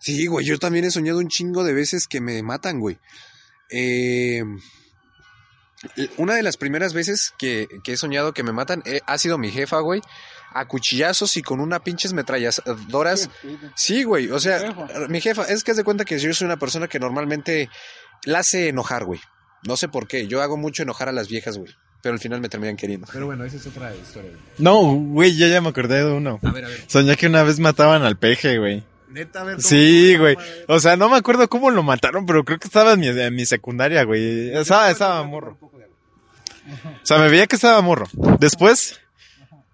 [0.00, 2.98] Sí, güey, yo también he soñado un chingo de veces que me matan, güey.
[3.70, 4.42] Eh,
[6.16, 9.36] una de las primeras veces que, que he soñado que me matan eh, ha sido
[9.36, 10.00] mi jefa, güey.
[10.54, 13.28] A cuchillazos y con una pinches metralladoras.
[13.76, 15.08] Sí, güey, o sea, Jefa.
[15.10, 17.68] mi jefa, es que haz de cuenta que yo soy una persona que normalmente
[18.24, 19.20] la hace enojar, güey.
[19.66, 21.70] No sé por qué, yo hago mucho enojar a las viejas, güey.
[22.02, 23.06] Pero al final me terminan queriendo.
[23.12, 24.30] Pero bueno, esa es otra historia.
[24.30, 24.42] güey.
[24.58, 26.40] No, güey, yo ya me acordé de uno.
[26.42, 26.84] A ver, a ver.
[26.88, 28.82] Soñé que una vez mataban al peje, güey.
[29.08, 29.56] Neta, a ver.
[29.56, 30.36] ¿cómo- Sí, güey.
[30.68, 33.34] O sea, no me acuerdo cómo lo mataron, pero creo que estaba en mi, en
[33.34, 34.52] mi secundaria, güey.
[34.52, 35.56] Estaba, estaba morro.
[35.62, 35.70] O
[37.04, 38.06] sea, me veía que estaba morro.
[38.40, 39.00] Después,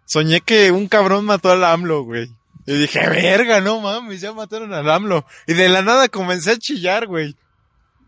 [0.05, 2.31] soñé que un cabrón mató al AMLO, güey.
[2.67, 5.25] Y dije, verga, no mames, ya mataron al AMLO.
[5.47, 7.35] Y de la nada comencé a chillar, güey.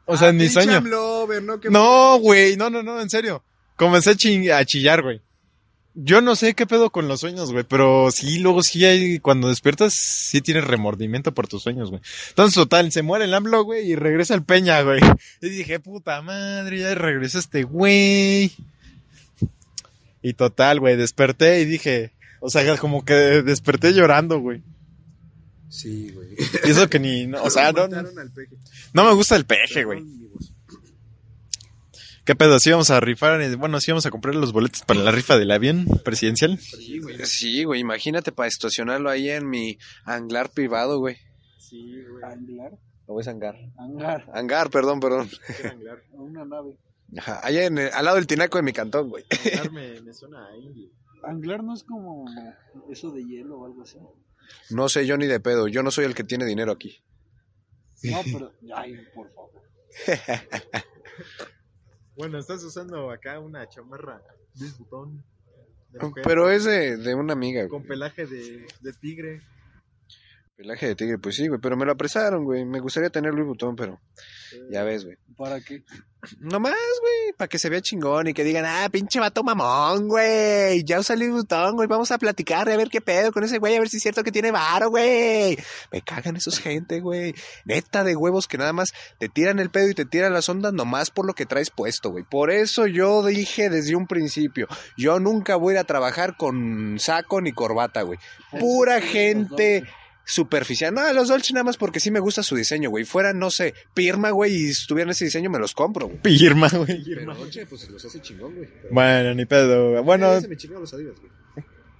[0.04, 0.80] O sea, Ah, en mi sueño.
[1.70, 3.42] No, güey, no, no, no, en serio.
[3.80, 5.22] Comencé a, chillar, güey.
[5.94, 9.48] Yo no sé qué pedo con los sueños, güey, pero sí, luego sí hay, cuando
[9.48, 12.02] despiertas, sí tienes remordimiento por tus sueños, güey.
[12.28, 15.00] Entonces, total, se muere el AMLO, güey, y regresa el Peña, güey.
[15.40, 18.52] Y dije, puta madre, ya regresa este güey.
[20.20, 24.62] Y total, güey, desperté y dije, o sea, como que desperté llorando, güey.
[25.70, 26.28] Sí, güey.
[26.66, 28.56] Y eso que ni, no, o sea, no, no, al peje.
[28.92, 30.04] no me gusta el peje, güey.
[32.30, 32.60] ¿Qué pedo?
[32.60, 33.40] ¿Sí vamos a rifar?
[33.56, 36.60] Bueno, sí vamos a comprar los boletos para la rifa del avión presidencial.
[36.60, 37.16] Sí, güey.
[37.26, 41.16] Sí, güey, imagínate para estacionarlo ahí en mi anglar privado, güey.
[41.58, 42.22] Sí, güey.
[42.22, 42.70] Anglar.
[43.06, 43.56] ¿O es hangar?
[43.76, 44.30] Hangar.
[44.32, 45.28] Hangar, perdón, perdón.
[46.12, 46.76] Una nave.
[47.18, 49.24] Ajá, allá en el- al lado del tinaco de mi cantón, güey.
[49.72, 50.88] me, me suena a indio.
[51.24, 52.26] Anglar no es como
[52.92, 53.98] eso de hielo o algo así.
[54.70, 57.02] No sé yo ni de pedo, yo no soy el que tiene dinero aquí.
[58.04, 58.52] No, pero.
[58.76, 59.62] Ay, por favor.
[62.16, 64.22] Bueno, estás usando acá una chamarra
[64.58, 65.22] Luis Butón.
[66.22, 67.68] Pero es de, de una amiga.
[67.68, 69.42] Con pelaje de, de tigre.
[70.60, 72.66] Pelaje de tigre, pues sí, güey, pero me lo apresaron, güey.
[72.66, 73.98] Me gustaría tener Louis Vuitton, pero
[74.70, 75.16] ya ves, güey.
[75.34, 75.82] ¿Para qué?
[76.38, 80.84] Nomás, güey, para que se vea chingón y que digan, ah, pinche vato mamón, güey.
[80.84, 81.88] Ya salí un botón, güey.
[81.88, 84.22] Vamos a platicar a ver qué pedo con ese güey, a ver si es cierto
[84.22, 85.56] que tiene varo, güey.
[85.90, 87.34] Me cagan esos gente, güey.
[87.64, 90.74] Neta de huevos que nada más te tiran el pedo y te tiran las ondas
[90.74, 92.24] nomás por lo que traes puesto, güey.
[92.24, 94.68] Por eso yo dije desde un principio,
[94.98, 98.18] yo nunca voy a ir a trabajar con saco ni corbata, güey.
[98.58, 99.84] Pura gente
[100.30, 100.94] superficial.
[100.94, 103.04] No, los Dolce nada más porque sí me gusta su diseño, güey.
[103.04, 106.20] Fuera, no sé, Pirma, güey, y si tuvieran ese diseño me los compro, güey.
[106.22, 107.02] Pirma, güey.
[107.04, 108.68] Pero Dolce, pues los hace chingón, güey.
[108.90, 110.02] Bueno, ni pedo.
[110.02, 111.32] Bueno, se me chingaron los Adidas, güey.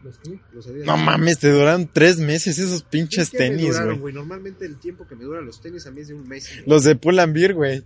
[0.02, 0.40] ¿Los qué?
[0.54, 0.86] Los Adidas.
[0.86, 4.14] no mames, te duran tres meses esos pinches Es que me tenis, duraron, güey.
[4.14, 6.48] Normalmente el tiempo que me duran los tenis a mí es de un mes.
[6.66, 7.84] Los de Pull&Bear, güey.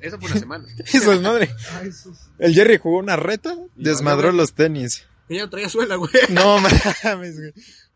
[0.00, 0.64] Eso fue una semana.
[0.92, 1.48] Eso es madre.
[1.80, 5.06] Ay, esos- El Jerry jugó una reta, Y desmadró los tenis.
[5.28, 6.12] Ella no traía suela, güey.
[6.28, 6.58] No
[7.04, 7.52] mames, güey.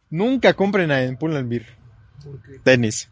[0.08, 1.78] Nunca compren en Pull&Bear
[2.22, 2.58] ¿Por qué?
[2.62, 3.08] tenis.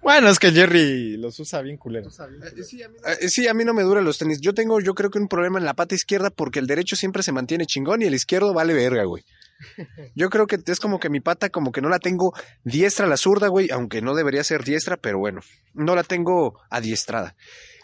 [0.00, 2.18] Bueno, es que Jerry los usa bien culeros.
[2.20, 4.40] Eh, sí, a mí Eh, sí, a mí no me duran los tenis.
[4.40, 7.22] Yo tengo, yo creo que un problema en la pata izquierda porque el derecho siempre
[7.22, 9.24] se mantiene chingón y el izquierdo vale verga, güey.
[10.14, 13.08] Yo creo que es como que mi pata como que no la tengo diestra a
[13.08, 15.40] la zurda, güey, aunque no debería ser diestra, pero bueno,
[15.74, 17.34] no la tengo adiestrada.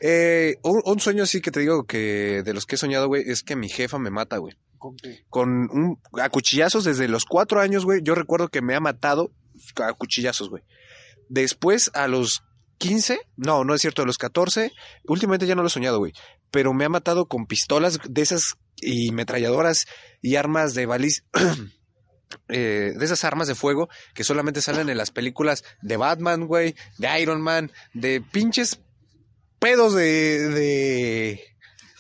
[0.00, 3.24] Eh, un, un sueño sí que te digo que de los que he soñado, güey,
[3.26, 4.54] es que mi jefa me mata, güey.
[4.78, 5.24] ¿Con qué?
[5.28, 8.02] Con un, a cuchillazos desde los cuatro años, güey.
[8.02, 9.32] Yo recuerdo que me ha matado
[9.76, 10.62] a cuchillazos, güey.
[11.28, 12.42] Después, a los
[12.78, 14.72] 15, no, no es cierto, a los 14,
[15.06, 16.12] últimamente ya no lo he soñado, güey.
[16.50, 19.84] Pero me ha matado con pistolas de esas y metralladoras
[20.20, 21.24] y armas de baliz.
[22.48, 26.74] eh, de esas armas de fuego que solamente salen en las películas de Batman, güey,
[26.98, 28.80] de Iron Man, de pinches
[29.58, 30.48] pedos de.
[30.50, 31.44] de.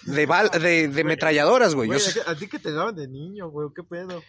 [0.06, 1.88] de, bal- de, de metralladoras, güey.
[1.90, 3.68] Yo sé- ¿a ti que te daban de niño, güey?
[3.74, 4.22] ¿Qué pedo?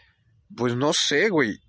[0.56, 1.60] pues no sé, güey.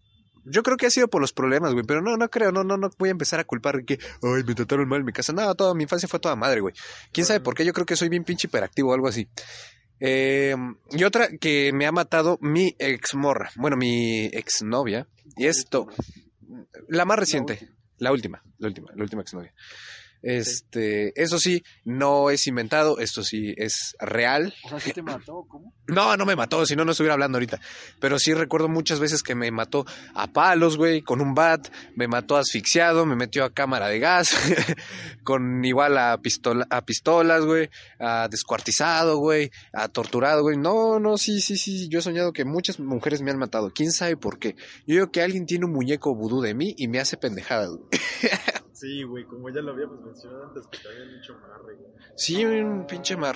[0.49, 2.77] Yo creo que ha sido por los problemas, güey, pero no, no creo, no, no,
[2.77, 5.33] no voy a empezar a culpar que, ay, me trataron mal en mi casa.
[5.33, 6.75] No, toda mi infancia fue toda madre, güey.
[7.13, 7.65] ¿Quién sabe por qué?
[7.65, 9.29] Yo creo que soy bien pinche hiperactivo o algo así.
[9.99, 10.55] Eh,
[10.91, 15.89] y otra que me ha matado mi exmorra, bueno, mi exnovia, y esto,
[16.89, 19.55] la más reciente, la última, la última, la última exnovia.
[20.27, 24.53] Este, eso sí, no es inventado, esto sí es real.
[24.65, 25.47] O sea, ¿sí te mató?
[25.49, 25.73] ¿Cómo?
[25.87, 27.61] No, no me mató, si no, no estuviera hablando ahorita.
[28.01, 32.09] Pero sí recuerdo muchas veces que me mató a palos, güey, con un bat, me
[32.09, 34.31] mató asfixiado, me metió a cámara de gas,
[35.23, 40.57] con igual a, pistola, a pistolas, güey, a descuartizado, güey, a torturado, güey.
[40.57, 43.71] No, no, sí, sí, sí, yo he soñado que muchas mujeres me han matado.
[43.73, 44.57] ¿Quién sabe por qué?
[44.89, 47.89] Yo digo que alguien tiene un muñeco vudú de mí y me hace pendejadas, güey.
[48.77, 51.93] Sí, güey, como ya lo habíamos mencionado antes, que te habían dicho marre, güey.
[52.15, 53.35] Sí, un pinche mar.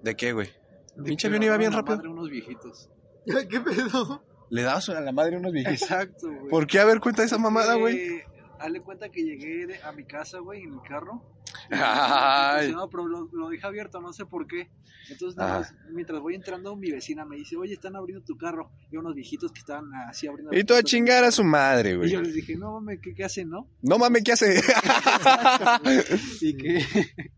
[0.00, 0.48] ¿De qué, güey?
[0.96, 1.96] El pinche avión iba bien La rápido.
[1.96, 2.88] madre unos viejitos.
[3.50, 4.22] ¿Qué pedo?
[4.48, 5.82] Le dabas a la madre unos viejitos.
[5.82, 6.48] Exacto, güey.
[6.48, 6.78] ¿Por qué?
[6.78, 8.22] A ver, cuenta esa mamada, güey.
[8.58, 11.22] Hazle cuenta que llegué de- a mi casa, güey, en mi carro.
[11.70, 12.72] Ay.
[12.72, 14.68] No, pero lo, lo dejé abierto, no sé por qué.
[15.08, 18.72] Entonces, nada más, mientras voy entrando, mi vecina me dice, oye, están abriendo tu carro.
[18.90, 20.52] Y unos viejitos que estaban así abriendo.
[20.56, 22.10] Y tú a chingar a su madre, Y güey.
[22.10, 23.68] yo les dije, no, mames, ¿qué, qué hacen, no?
[23.82, 24.60] No mames, ¿qué hace?
[26.40, 26.80] Y que...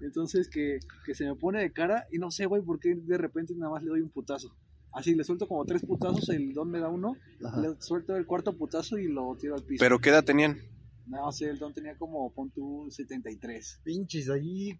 [0.00, 3.16] Entonces, que, que se me pone de cara y no sé, güey, por qué de
[3.18, 4.54] repente nada más le doy un putazo.
[4.92, 8.56] Así, le suelto como tres putazos, el don me da uno, le suelto el cuarto
[8.56, 9.80] putazo y lo tiro al piso.
[9.82, 10.58] Pero ¿qué edad tenían?
[11.06, 13.80] No sé, el don tenía como, pon tú, 73.
[13.84, 14.78] Pinches ahí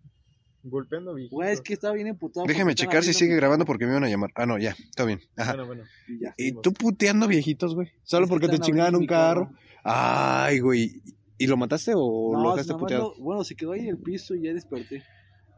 [0.63, 1.35] golpeando viejitos.
[1.37, 2.47] Güey, es que estaba bien emputado.
[2.47, 4.31] Estaba checar si sigue grabando porque me iban a llamar.
[4.35, 5.21] Ah, no, ya, está bien.
[5.37, 5.53] Ajá.
[5.53, 5.83] Bueno, bueno.
[6.09, 6.35] Y ya.
[6.37, 7.89] ¿Y tú puteando viejitos, güey?
[8.05, 9.51] Solo porque te chingaban un carro.
[9.83, 11.03] Ay, güey.
[11.39, 13.15] ¿Y lo mataste o No, lo dejaste puteado?
[13.19, 15.03] lo- bueno, se quedó ahí en el piso y ya desperté.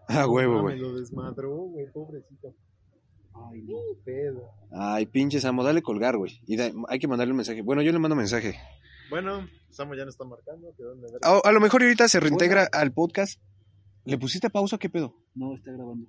[0.09, 0.77] Ah, huevo, güey.
[0.77, 2.55] mames, Lo desmadró, güey, pobrecito.
[3.35, 3.77] Ay, no.
[4.05, 4.51] Pedo.
[4.73, 6.41] Ay, pinche Samo, dale colgar, güey.
[6.47, 7.63] Y da- hay que mandarle un mensaje.
[7.63, 8.59] Bueno, yo le mando mensaje.
[9.11, 10.73] Bueno, Samo ya no está marcando.
[10.79, 11.21] ¿de dónde ver?
[11.23, 13.41] A, a lo mejor ahorita se reintegra al podcast.
[14.05, 14.79] ¿Le pusiste pausa?
[14.79, 15.15] ¿Qué pedo?
[15.35, 16.09] No, está grabando.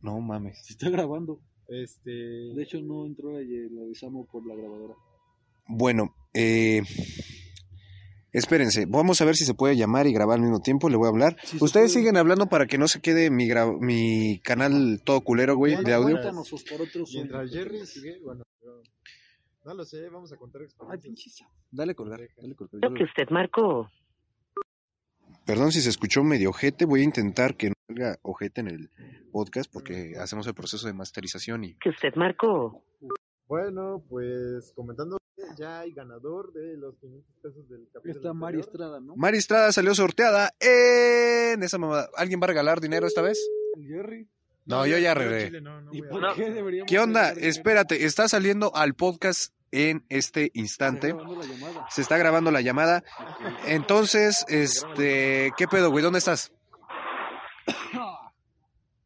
[0.00, 0.58] No mames.
[0.64, 1.40] Sí está grabando.
[1.68, 2.10] Este.
[2.10, 4.94] De hecho, no entró el, el avisamo por la grabadora.
[5.66, 6.82] Bueno, eh,
[8.32, 11.06] espérense, vamos a ver si se puede llamar y grabar al mismo tiempo, le voy
[11.06, 11.36] a hablar.
[11.44, 12.00] Sí Ustedes puede.
[12.04, 15.88] siguen hablando para que no se quede mi, gra- mi canal todo culero, güey, Bueno,
[15.88, 16.16] de audio.
[16.52, 17.04] Oscar, otro.
[17.12, 18.82] Mientras Jerry sigue, bueno, yo-
[19.64, 21.36] no lo sé, vamos a contar Ay, experiencias.
[21.36, 21.48] Sam.
[21.70, 22.80] Dale colgar, dale colgar.
[22.82, 23.88] Lo que usted marcó.
[25.46, 28.90] Perdón si se escuchó medio ojete, voy a intentar que no salga ojete en el
[29.32, 31.74] podcast porque hacemos el proceso de masterización y...
[31.74, 32.84] Que usted marcó.
[33.48, 35.18] Bueno, pues comentando,
[35.56, 38.14] ya hay ganador de los 500 pesos del capítulo.
[38.16, 38.60] Está Mari.
[38.60, 39.14] Estrada, ¿no?
[39.16, 42.08] Mari Estrada salió sorteada en esa mamada.
[42.16, 43.38] ¿Alguien va a regalar dinero esta vez?
[43.76, 44.28] El Jerry.
[44.64, 45.46] No, yo ya regalé.
[45.46, 46.34] Chile, no, no ¿Y voy a- por No.
[46.34, 47.30] qué deberíamos ¿Qué onda?
[47.32, 51.08] Espérate, está saliendo al podcast en este Está instante.
[51.08, 51.86] grabando la llamada.
[51.90, 53.04] Se está grabando la llamada.
[53.66, 56.04] Entonces, este, ¿qué pedo, güey?
[56.04, 56.52] ¿Dónde estás?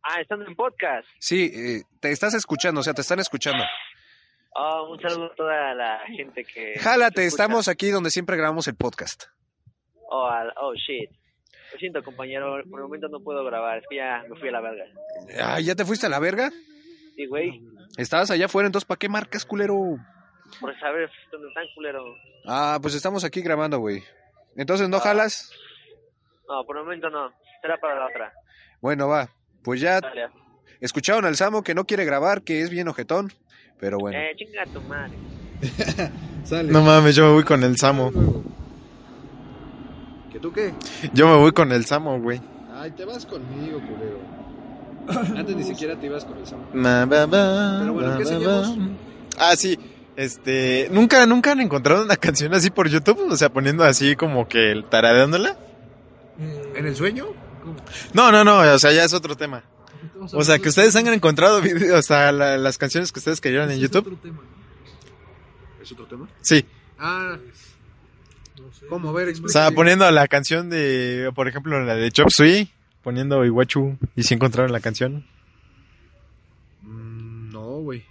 [0.09, 1.07] Ah, estando en podcast.
[1.19, 3.65] Sí, eh, te estás escuchando, o sea, te están escuchando.
[4.59, 6.79] Oh, un saludo a toda la gente que...
[6.79, 9.25] Jálate, estamos aquí donde siempre grabamos el podcast.
[10.09, 10.31] Oh,
[10.63, 11.11] oh, shit.
[11.73, 12.63] Lo siento, compañero.
[12.71, 13.79] Por el momento no puedo grabar.
[13.79, 14.85] Es que ya me fui a la verga.
[15.43, 16.51] Ah, ¿ya te fuiste a la verga?
[17.17, 17.61] Sí, güey.
[17.99, 19.75] Estabas allá afuera, entonces ¿para qué marcas, culero?
[20.61, 22.05] Por saber dónde están, culero.
[22.47, 24.03] Ah, pues estamos aquí grabando, güey.
[24.57, 25.53] Entonces, ¿no jalas?
[26.49, 27.31] No, por el momento no.
[27.61, 28.33] Será para la otra.
[28.81, 29.29] Bueno, va.
[29.63, 30.29] Pues ya Dale.
[30.81, 33.33] escucharon al Samo que no quiere grabar, que es bien ojetón.
[33.79, 34.19] Pero bueno.
[34.19, 35.13] Eh, chinga tu madre.
[36.45, 36.71] Sale.
[36.73, 38.13] No mames, yo me voy con el Samo.
[40.33, 40.75] ¿Que tú qué?
[41.13, 42.41] Yo me voy con el Samo, güey.
[42.75, 44.37] Ay, te vas conmigo, culero.
[45.39, 46.59] Antes ni siquiera te ibas con el Sam.
[46.75, 48.79] Ma, ba, ba, Pero bueno, ¿qué ba, seguimos?
[48.79, 48.85] ba.
[49.39, 49.79] Ah, sí.
[50.17, 53.31] Este, ¿nunca, nunca han encontrado una canción así por YouTube?
[53.31, 55.57] O sea, poniendo así como que taradeándola.
[56.75, 57.27] ¿En el sueño?
[58.13, 59.63] No, no, no, o sea, ya es otro tema.
[60.33, 63.71] O sea, que ustedes han encontrado videos, o sea, la- las canciones que ustedes querían
[63.71, 64.19] en YouTube.
[65.83, 66.29] ¿Es otro tema?
[66.43, 66.65] Sí.
[66.99, 67.37] Ah.
[68.89, 69.11] ¿Cómo?
[69.11, 69.53] A ver, O explícame.
[69.53, 72.71] sea, poniendo la canción de, por ejemplo, la de Chop Suey,
[73.03, 75.25] poniendo Iguachu, y si encontraron la canción.
[76.83, 78.05] Mm, no, güey.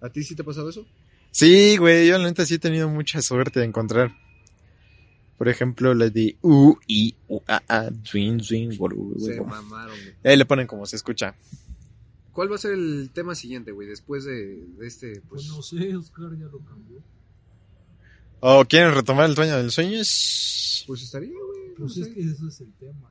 [0.00, 0.86] ¿A ti sí te ha pasado eso?
[1.30, 4.12] Sí, güey, yo la neta sí he tenido mucha suerte de encontrar.
[5.38, 8.40] Por ejemplo, la de U, I, U, A, A, Zwin,
[8.78, 10.14] Waru, Se mamaron, güey.
[10.24, 11.34] Ahí le ponen como se escucha.
[12.32, 13.86] ¿Cuál va a ser el tema siguiente, güey?
[13.88, 15.46] Después de, de este, pues...
[15.46, 16.98] Pues no sé, Oscar ya lo cambió.
[18.40, 20.00] ¿O quieren retomar el sueño del sueño?
[20.00, 21.68] Es- Pues estaría, güey.
[21.70, 22.00] no Pues sé.
[22.02, 23.10] es que ese es el tema.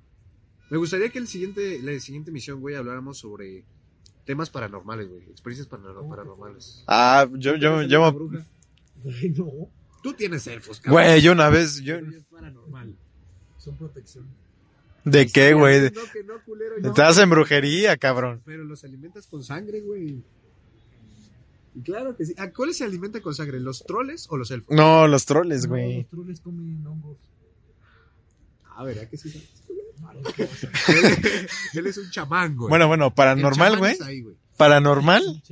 [0.69, 3.63] Me gustaría que el siguiente, la siguiente emisión, güey, habláramos sobre
[4.25, 5.23] temas paranormales, güey.
[5.29, 6.83] Experiencias paranor- ¿Cómo que paranormales.
[6.87, 8.45] Ah, yo, yo, ¿Tienes yo, alguna me- bruja?
[9.21, 9.69] Ay, no.
[10.07, 11.03] Tú tienes elfos, cabrón.
[11.03, 12.95] güey, yo una vez, yo, Es paranormal.
[13.57, 14.25] Son protección.
[15.03, 15.81] ¿de qué, güey?
[15.91, 16.93] No, que no, culero, no.
[16.93, 18.41] Te hacen brujería, cabrón.
[18.45, 20.23] Pero los alimentas con sangre, güey.
[21.75, 22.33] Y Claro que sí.
[22.37, 23.59] ¿A cuáles se alimentan con sangre?
[23.59, 24.73] ¿Los troles o los elfos?
[24.73, 25.97] No, los troles, No, güey.
[25.97, 27.17] los troles comen hongos.
[28.77, 29.45] Ah, ¿verdad que sí?
[30.01, 30.69] Mariposa.
[30.87, 32.69] él, él es un chamán, güey.
[32.69, 33.97] Bueno, bueno, paranormal, güey.
[34.55, 35.43] Paranormal.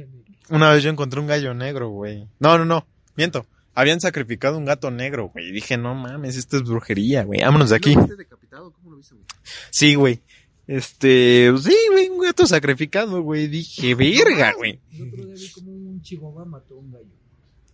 [0.50, 2.26] Una vez yo encontré un gallo negro, güey.
[2.40, 2.88] No, no, no.
[3.18, 3.46] Miento.
[3.76, 5.50] Habían sacrificado un gato negro, güey.
[5.50, 7.42] Y dije, no mames, esto es brujería, güey.
[7.42, 7.94] Vámonos de aquí.
[7.94, 8.72] ¿Lo viste decapitado?
[8.72, 9.26] ¿Cómo lo viste, güey?
[9.70, 10.22] Sí, güey.
[10.68, 13.48] Este, sí, güey, un gato sacrificado, güey.
[13.48, 14.80] Dije, verga, güey.
[14.94, 17.06] El otro día vi como un chihuahua mató a un gallo.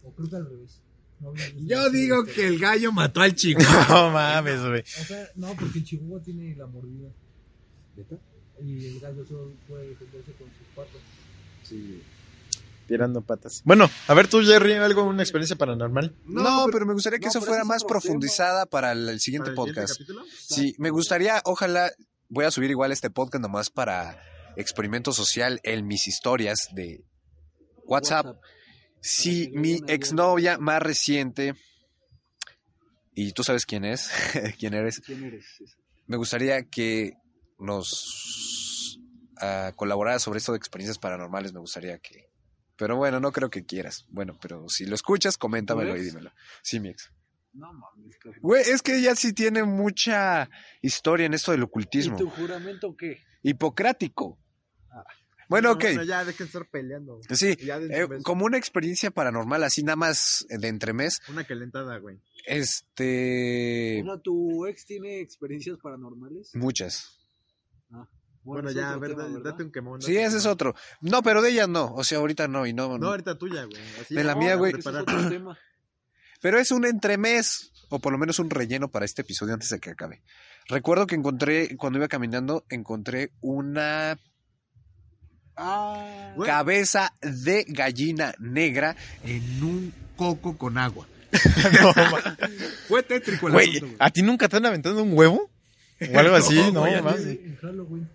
[0.04, 0.82] O creo que al revés.
[1.20, 1.34] No
[1.68, 3.62] Yo digo que el gallo mató al chico.
[3.88, 4.82] No mames, güey.
[4.82, 7.10] O sea, no, porque el chihuahua tiene la mordida.
[8.64, 11.02] Y el gallo solo puede defenderse con sus patas.
[11.64, 12.02] Sí.
[12.92, 13.62] Tirando patas.
[13.64, 16.14] Bueno, a ver tú, Jerry, algo, una experiencia paranormal.
[16.26, 20.02] No, pero, me gustaría que no, eso fuera más profundizada para el, el siguiente podcast.
[20.38, 21.90] Sí, me gustaría, ojalá,
[22.28, 24.22] voy a subir igual este podcast nomás para
[24.58, 27.06] experimento social en mis historias de
[27.86, 28.36] WhatsApp.
[29.00, 31.56] Si que mi exnovia más reciente,
[33.16, 34.10] y tú sabes quién es,
[34.60, 35.46] quién eres, ¿Quién eres?
[36.08, 37.14] me gustaría que
[37.58, 39.00] nos
[39.40, 42.31] ah, colaborara sobre esto de experiencias paranormales, me gustaría que...
[42.82, 44.08] Pero bueno, no creo que quieras.
[44.10, 46.32] Bueno, pero si lo escuchas, coméntamelo y dímelo.
[46.64, 47.12] Sí, mi ex.
[47.54, 48.18] No mames.
[48.42, 50.50] Güey, es que ella sí tiene mucha
[50.82, 52.18] historia en esto del ¿Y ocultismo.
[52.18, 53.22] tu juramento qué?
[53.44, 54.40] Hipocrático.
[55.48, 55.84] Bueno, ok.
[56.08, 57.20] ya dejen de estar peleando.
[57.30, 61.20] Sí, Ya de eh, como una experiencia paranormal, así nada más de entremés.
[61.30, 62.18] Una calentada, güey.
[62.48, 64.02] Este.
[64.02, 66.50] O sea, ¿tu ex tiene experiencias paranormales?
[66.56, 67.21] Muchas.
[68.44, 69.28] Bueno, ya, tema, ¿verdad?
[69.44, 70.02] date un quemón.
[70.02, 70.76] Sí, date un ese es otro.
[71.02, 71.94] No, pero de ella no.
[71.94, 72.66] O sea, ahorita no.
[72.66, 73.82] Y no, No, ahorita tuya, güey.
[74.02, 74.74] Así, De la no, mía, güey.
[76.42, 79.80] Pero es un entremés, o por lo menos un relleno para este episodio antes de
[79.80, 80.24] que acabe.
[80.68, 84.18] Recuerdo que encontré, cuando iba caminando, encontré una
[85.56, 88.96] Ah, cabeza de gallina negra.
[89.24, 91.06] En un coco con agua.
[91.80, 91.94] No,
[92.88, 93.98] Fue tétrico el Güey, asunto, güey.
[94.00, 95.51] ¿a ti nunca te han aventado un huevo?
[96.14, 96.88] O algo así, no.
[96.88, 98.10] En Halloween.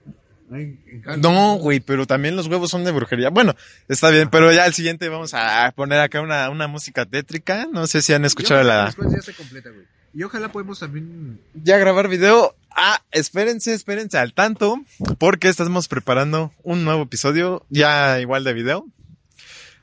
[0.53, 0.79] Ay.
[1.19, 3.31] No, güey, pero también los huevos son de brujería.
[3.31, 3.55] Bueno,
[3.89, 7.67] está bien, pero ya al siguiente vamos a poner acá una, una música tétrica.
[7.73, 8.85] No sé si han escuchado Yo la...
[8.87, 9.85] Después ya se completa, güey.
[10.15, 11.41] Y ojalá podemos también.
[11.53, 12.57] Ya grabar video.
[12.71, 14.79] Ah, espérense, espérense al tanto,
[15.19, 18.87] porque estamos preparando un nuevo episodio, ya igual de video.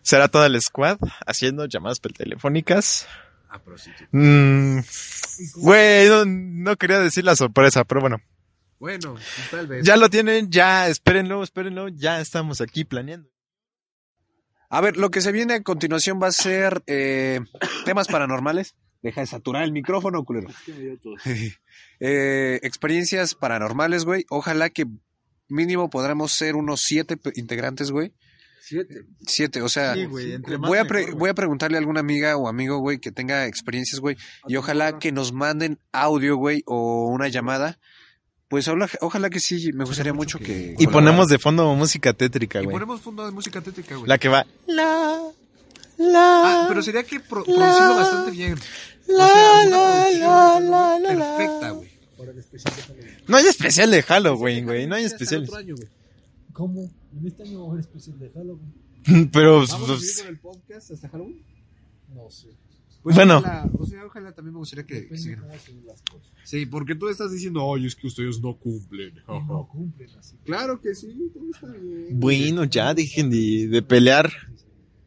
[0.02, 3.08] Será toda la squad haciendo llamadas telefónicas.
[3.54, 4.10] A prostituta.
[4.12, 4.80] Mm,
[5.58, 8.18] Güey, no, no quería decir la sorpresa, pero bueno.
[8.80, 9.16] Bueno,
[9.52, 9.86] tal vez.
[9.86, 13.30] Ya lo tienen, ya espérenlo, espérenlo, ya estamos aquí planeando.
[14.70, 17.42] A ver, lo que se viene a continuación va a ser eh,
[17.86, 18.76] temas paranormales.
[19.04, 20.50] Deja de saturar el micrófono, culero.
[22.00, 24.26] Eh, experiencias paranormales, güey.
[24.30, 24.86] Ojalá que
[25.48, 28.14] mínimo podremos ser unos siete integrantes, güey.
[28.66, 29.06] Siete.
[29.28, 32.00] Siete, o sea, Sí, güey, entre más voy, a mejor, voy a preguntarle a alguna
[32.00, 34.16] amiga o amigo, güey, que tenga experiencias, güey,
[34.48, 37.78] y ojalá que nos manden audio, güey, o una llamada.
[38.48, 40.76] Pues ojalá, ojalá que sí, me gustaría mucho que...
[40.78, 42.74] Y ponemos de fondo música tétrica, Y güey.
[42.76, 44.08] ponemos fondo de música tétrica, güey.
[44.08, 44.46] La que va.
[44.68, 45.20] La,
[45.98, 48.54] la, Ah, pero sería que pro- producirlo bastante bien.
[48.54, 51.38] O la, sea, una la, la, la, la, la.
[51.38, 51.90] perfecta, güey.
[52.38, 52.74] Especial.
[53.28, 54.88] No hay especial de Halloween, güey.
[54.88, 55.04] No hay
[55.58, 55.88] año, güey.
[56.54, 56.90] ¿Cómo?
[57.18, 58.74] En este año va a haber especial de Halloween.
[59.32, 61.44] Pero, ¿Vamos a pues, seguir con el podcast hasta Halloween?
[62.14, 62.50] No sé.
[63.02, 63.40] Pues Bueno.
[63.40, 65.46] Ojalá, o sea, ojalá también me gustaría que siguieran.
[65.46, 66.32] cómo se den las cosas.
[66.46, 69.16] Sí, porque tú estás diciendo, ay, es que ustedes no cumplen.
[69.28, 70.38] No cumplen así.
[70.46, 72.20] Claro que sí, todo está bien.
[72.20, 74.32] bueno, ya dejen de, de pelear.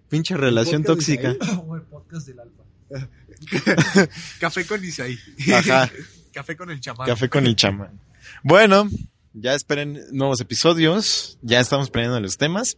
[0.09, 1.35] Pinche relación tóxica.
[1.67, 2.63] O el podcast del Alfa.
[4.41, 5.19] Café con Isaí.
[5.53, 5.91] Ajá.
[6.33, 7.07] Café con el chamán.
[7.07, 7.99] Café con el chamán.
[8.45, 8.89] Bueno,
[9.37, 11.39] ya esperen nuevos episodios.
[11.43, 12.77] Ya estamos planeando los temas.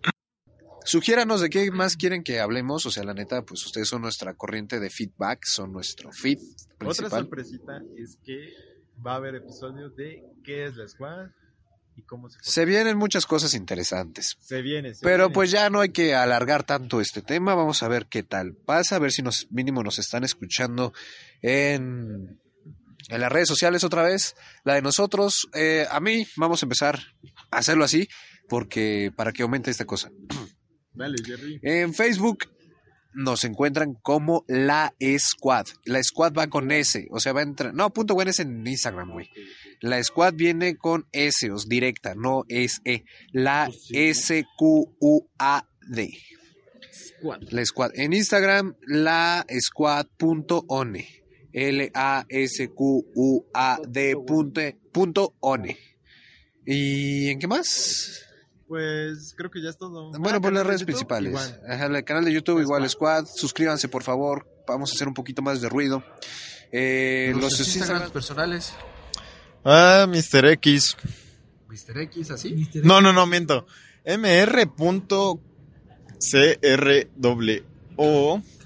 [0.84, 4.34] Sugiéranos de qué más quieren que hablemos, o sea, la neta, pues ustedes son nuestra
[4.34, 6.38] corriente de feedback, son nuestro feed
[6.84, 8.54] Otra sorpresita es que
[9.06, 11.26] va a haber episodios de qué es la squad
[11.94, 14.36] y cómo se Se vienen muchas cosas interesantes.
[14.40, 14.94] Se viene.
[14.94, 15.34] se Pero viene.
[15.34, 17.54] pues ya no hay que alargar tanto este tema.
[17.54, 20.94] Vamos a ver qué tal pasa, a ver si nos mínimo nos están escuchando
[21.42, 22.40] en,
[23.08, 24.34] en las redes sociales otra vez.
[24.64, 27.00] La de nosotros, eh, a mí vamos a empezar
[27.50, 28.08] a hacerlo así
[28.48, 30.10] porque para que aumente esta cosa.
[30.94, 31.60] Dale, Jerry.
[31.62, 32.48] En Facebook
[33.14, 35.66] nos encuentran como la Squad.
[35.84, 37.74] La Squad va con S, o sea, va a entrar.
[37.74, 39.28] No, punto bueno es en Instagram, güey.
[39.80, 43.04] La Squad viene con S, os directa, no es E.
[43.32, 44.96] La S Q
[45.38, 46.16] A D.
[47.50, 47.90] La Squad.
[47.94, 51.17] En Instagram, la Squad.one.
[51.52, 54.60] L A S Q U A D punto,
[54.92, 55.78] punto one.
[56.66, 58.24] ¿Y en qué más?
[58.66, 60.10] Pues creo que ya es todo.
[60.18, 61.30] Bueno, Ah, por las redes YouTube, principales.
[61.30, 61.60] igual.
[61.68, 63.24] Ajá, el canal de YouTube, igual Squad.
[63.24, 63.36] Squad.
[63.36, 64.46] Suscríbanse, por favor.
[64.66, 66.04] Vamos a hacer un poquito más de ruido.
[66.70, 68.74] Eh, los Nuestros Instagram- personales.
[69.64, 70.44] Ah, Mr.
[70.52, 70.94] X.
[71.68, 71.98] Mr.
[72.02, 72.52] X, así.
[72.52, 73.66] Mister No, no, no, miento.
[74.04, 75.40] mr.crwo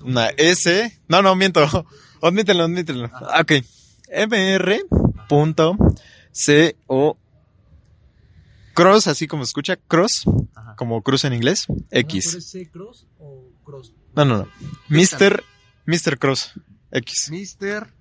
[0.05, 1.01] una S.
[1.09, 1.87] No, no, miento.
[2.23, 3.11] Admítenlo, admítenlo.
[3.41, 3.53] Ok.
[5.29, 7.19] mr.co
[8.75, 10.77] cross, así como escucha, cross, Ajá.
[10.77, 12.35] como cruz en inglés, ¿Pero X.
[12.35, 13.93] es C cross o cross?
[14.15, 14.49] No, no, no.
[14.89, 15.43] Mr.
[15.87, 16.19] Mr.
[16.19, 16.53] Cross,
[16.91, 17.31] X.
[17.31, 17.93] Mr.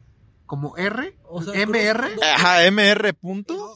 [0.46, 1.18] como R.
[1.28, 2.10] O sea, MR.
[2.36, 3.14] Ajá, mr.
[3.16, 3.74] punto.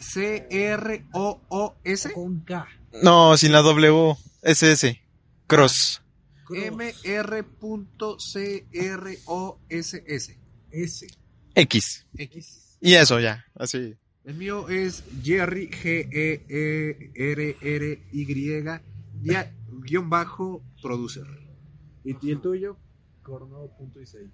[0.00, 2.12] C R O O S.
[2.12, 2.66] Con K.
[3.02, 5.00] No, sin la W, SS.
[5.46, 6.00] Cross.
[6.00, 6.02] Cross.
[6.52, 10.38] M R punto C R O S S.
[10.70, 11.06] S.
[11.54, 12.06] X.
[12.16, 12.78] X.
[12.80, 13.94] Y eso ya, así.
[14.24, 18.24] El mío es Jerry G E E R R Y
[19.82, 21.26] guion bajo producer.
[22.04, 22.78] ¿Y, y el tuyo?
[23.22, 24.30] Coronado.isai.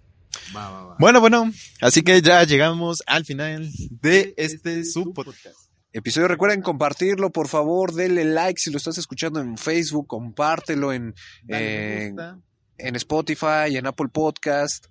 [0.55, 0.97] Va, va, va.
[0.99, 1.51] Bueno, bueno,
[1.81, 5.70] así que ya llegamos al final de este su podcast.
[5.93, 6.29] Episodio.
[6.29, 7.93] Recuerden compartirlo, por favor.
[7.93, 10.07] Denle like si lo estás escuchando en Facebook.
[10.07, 11.15] Compártelo en,
[11.49, 12.17] en,
[12.79, 14.87] en Spotify, en Apple Podcast.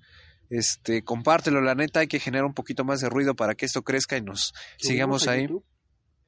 [0.50, 3.84] Este, compártelo, la neta hay que generar un poquito más de ruido para que esto
[3.84, 5.44] crezca y nos sigamos ahí.
[5.44, 5.64] YouTube.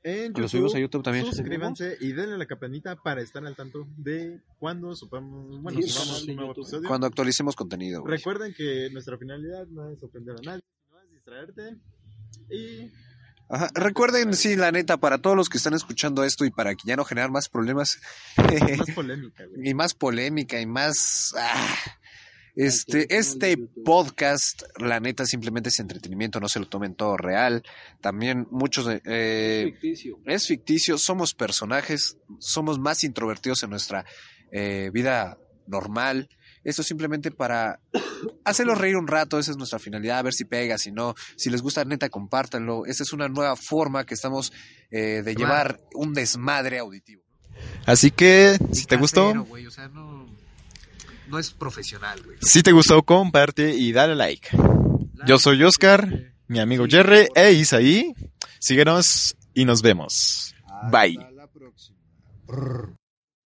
[0.04, 1.28] En Lo subimos a YouTube también.
[1.28, 5.86] Suscríbanse y denle a la campanita para estar al tanto de cuando supamos, bueno, de
[5.86, 6.64] un nuevo YouTube.
[6.64, 6.88] episodio.
[6.88, 8.02] Cuando actualicemos contenido.
[8.02, 8.18] güey.
[8.18, 11.78] Recuerden que nuestra finalidad no es ofender a nadie, sino es distraerte.
[12.50, 12.92] Y
[13.52, 13.70] Ajá.
[13.74, 16.96] Recuerden, sí, la neta, para todos los que están escuchando esto y para que ya
[16.96, 18.00] no generar más problemas
[18.78, 19.70] más polémica, güey.
[19.70, 21.34] y más polémica y más...
[21.38, 21.76] ah,
[22.56, 27.64] este, este podcast, la neta, simplemente es entretenimiento, no se lo tomen todo real.
[28.02, 28.88] También muchos...
[29.06, 30.20] eh, Ficticio.
[30.26, 34.06] es ficticio, somos personajes, somos más introvertidos en nuestra
[34.52, 35.38] eh, vida
[35.68, 36.30] normal.
[36.64, 37.80] Esto simplemente para
[38.46, 41.50] hacerlos reír un rato, esa es nuestra finalidad, a ver si pega, si no, si
[41.50, 42.86] les gusta neta, compártanlo.
[42.86, 44.54] Esta es una nueva forma que estamos
[44.92, 47.24] eh, de llevar un desmadre auditivo.
[47.86, 50.28] Así que, si te gustó, o sea, no,
[51.28, 52.38] no es profesional, güey.
[52.42, 54.50] si te gustó, comparte y dale like.
[55.26, 58.14] Yo soy Oscar, mi amigo Jerry e Isaí.
[58.60, 60.56] Síguenos y nos vemos.
[60.92, 61.18] Bye.
[61.20, 61.98] Hasta la próxima.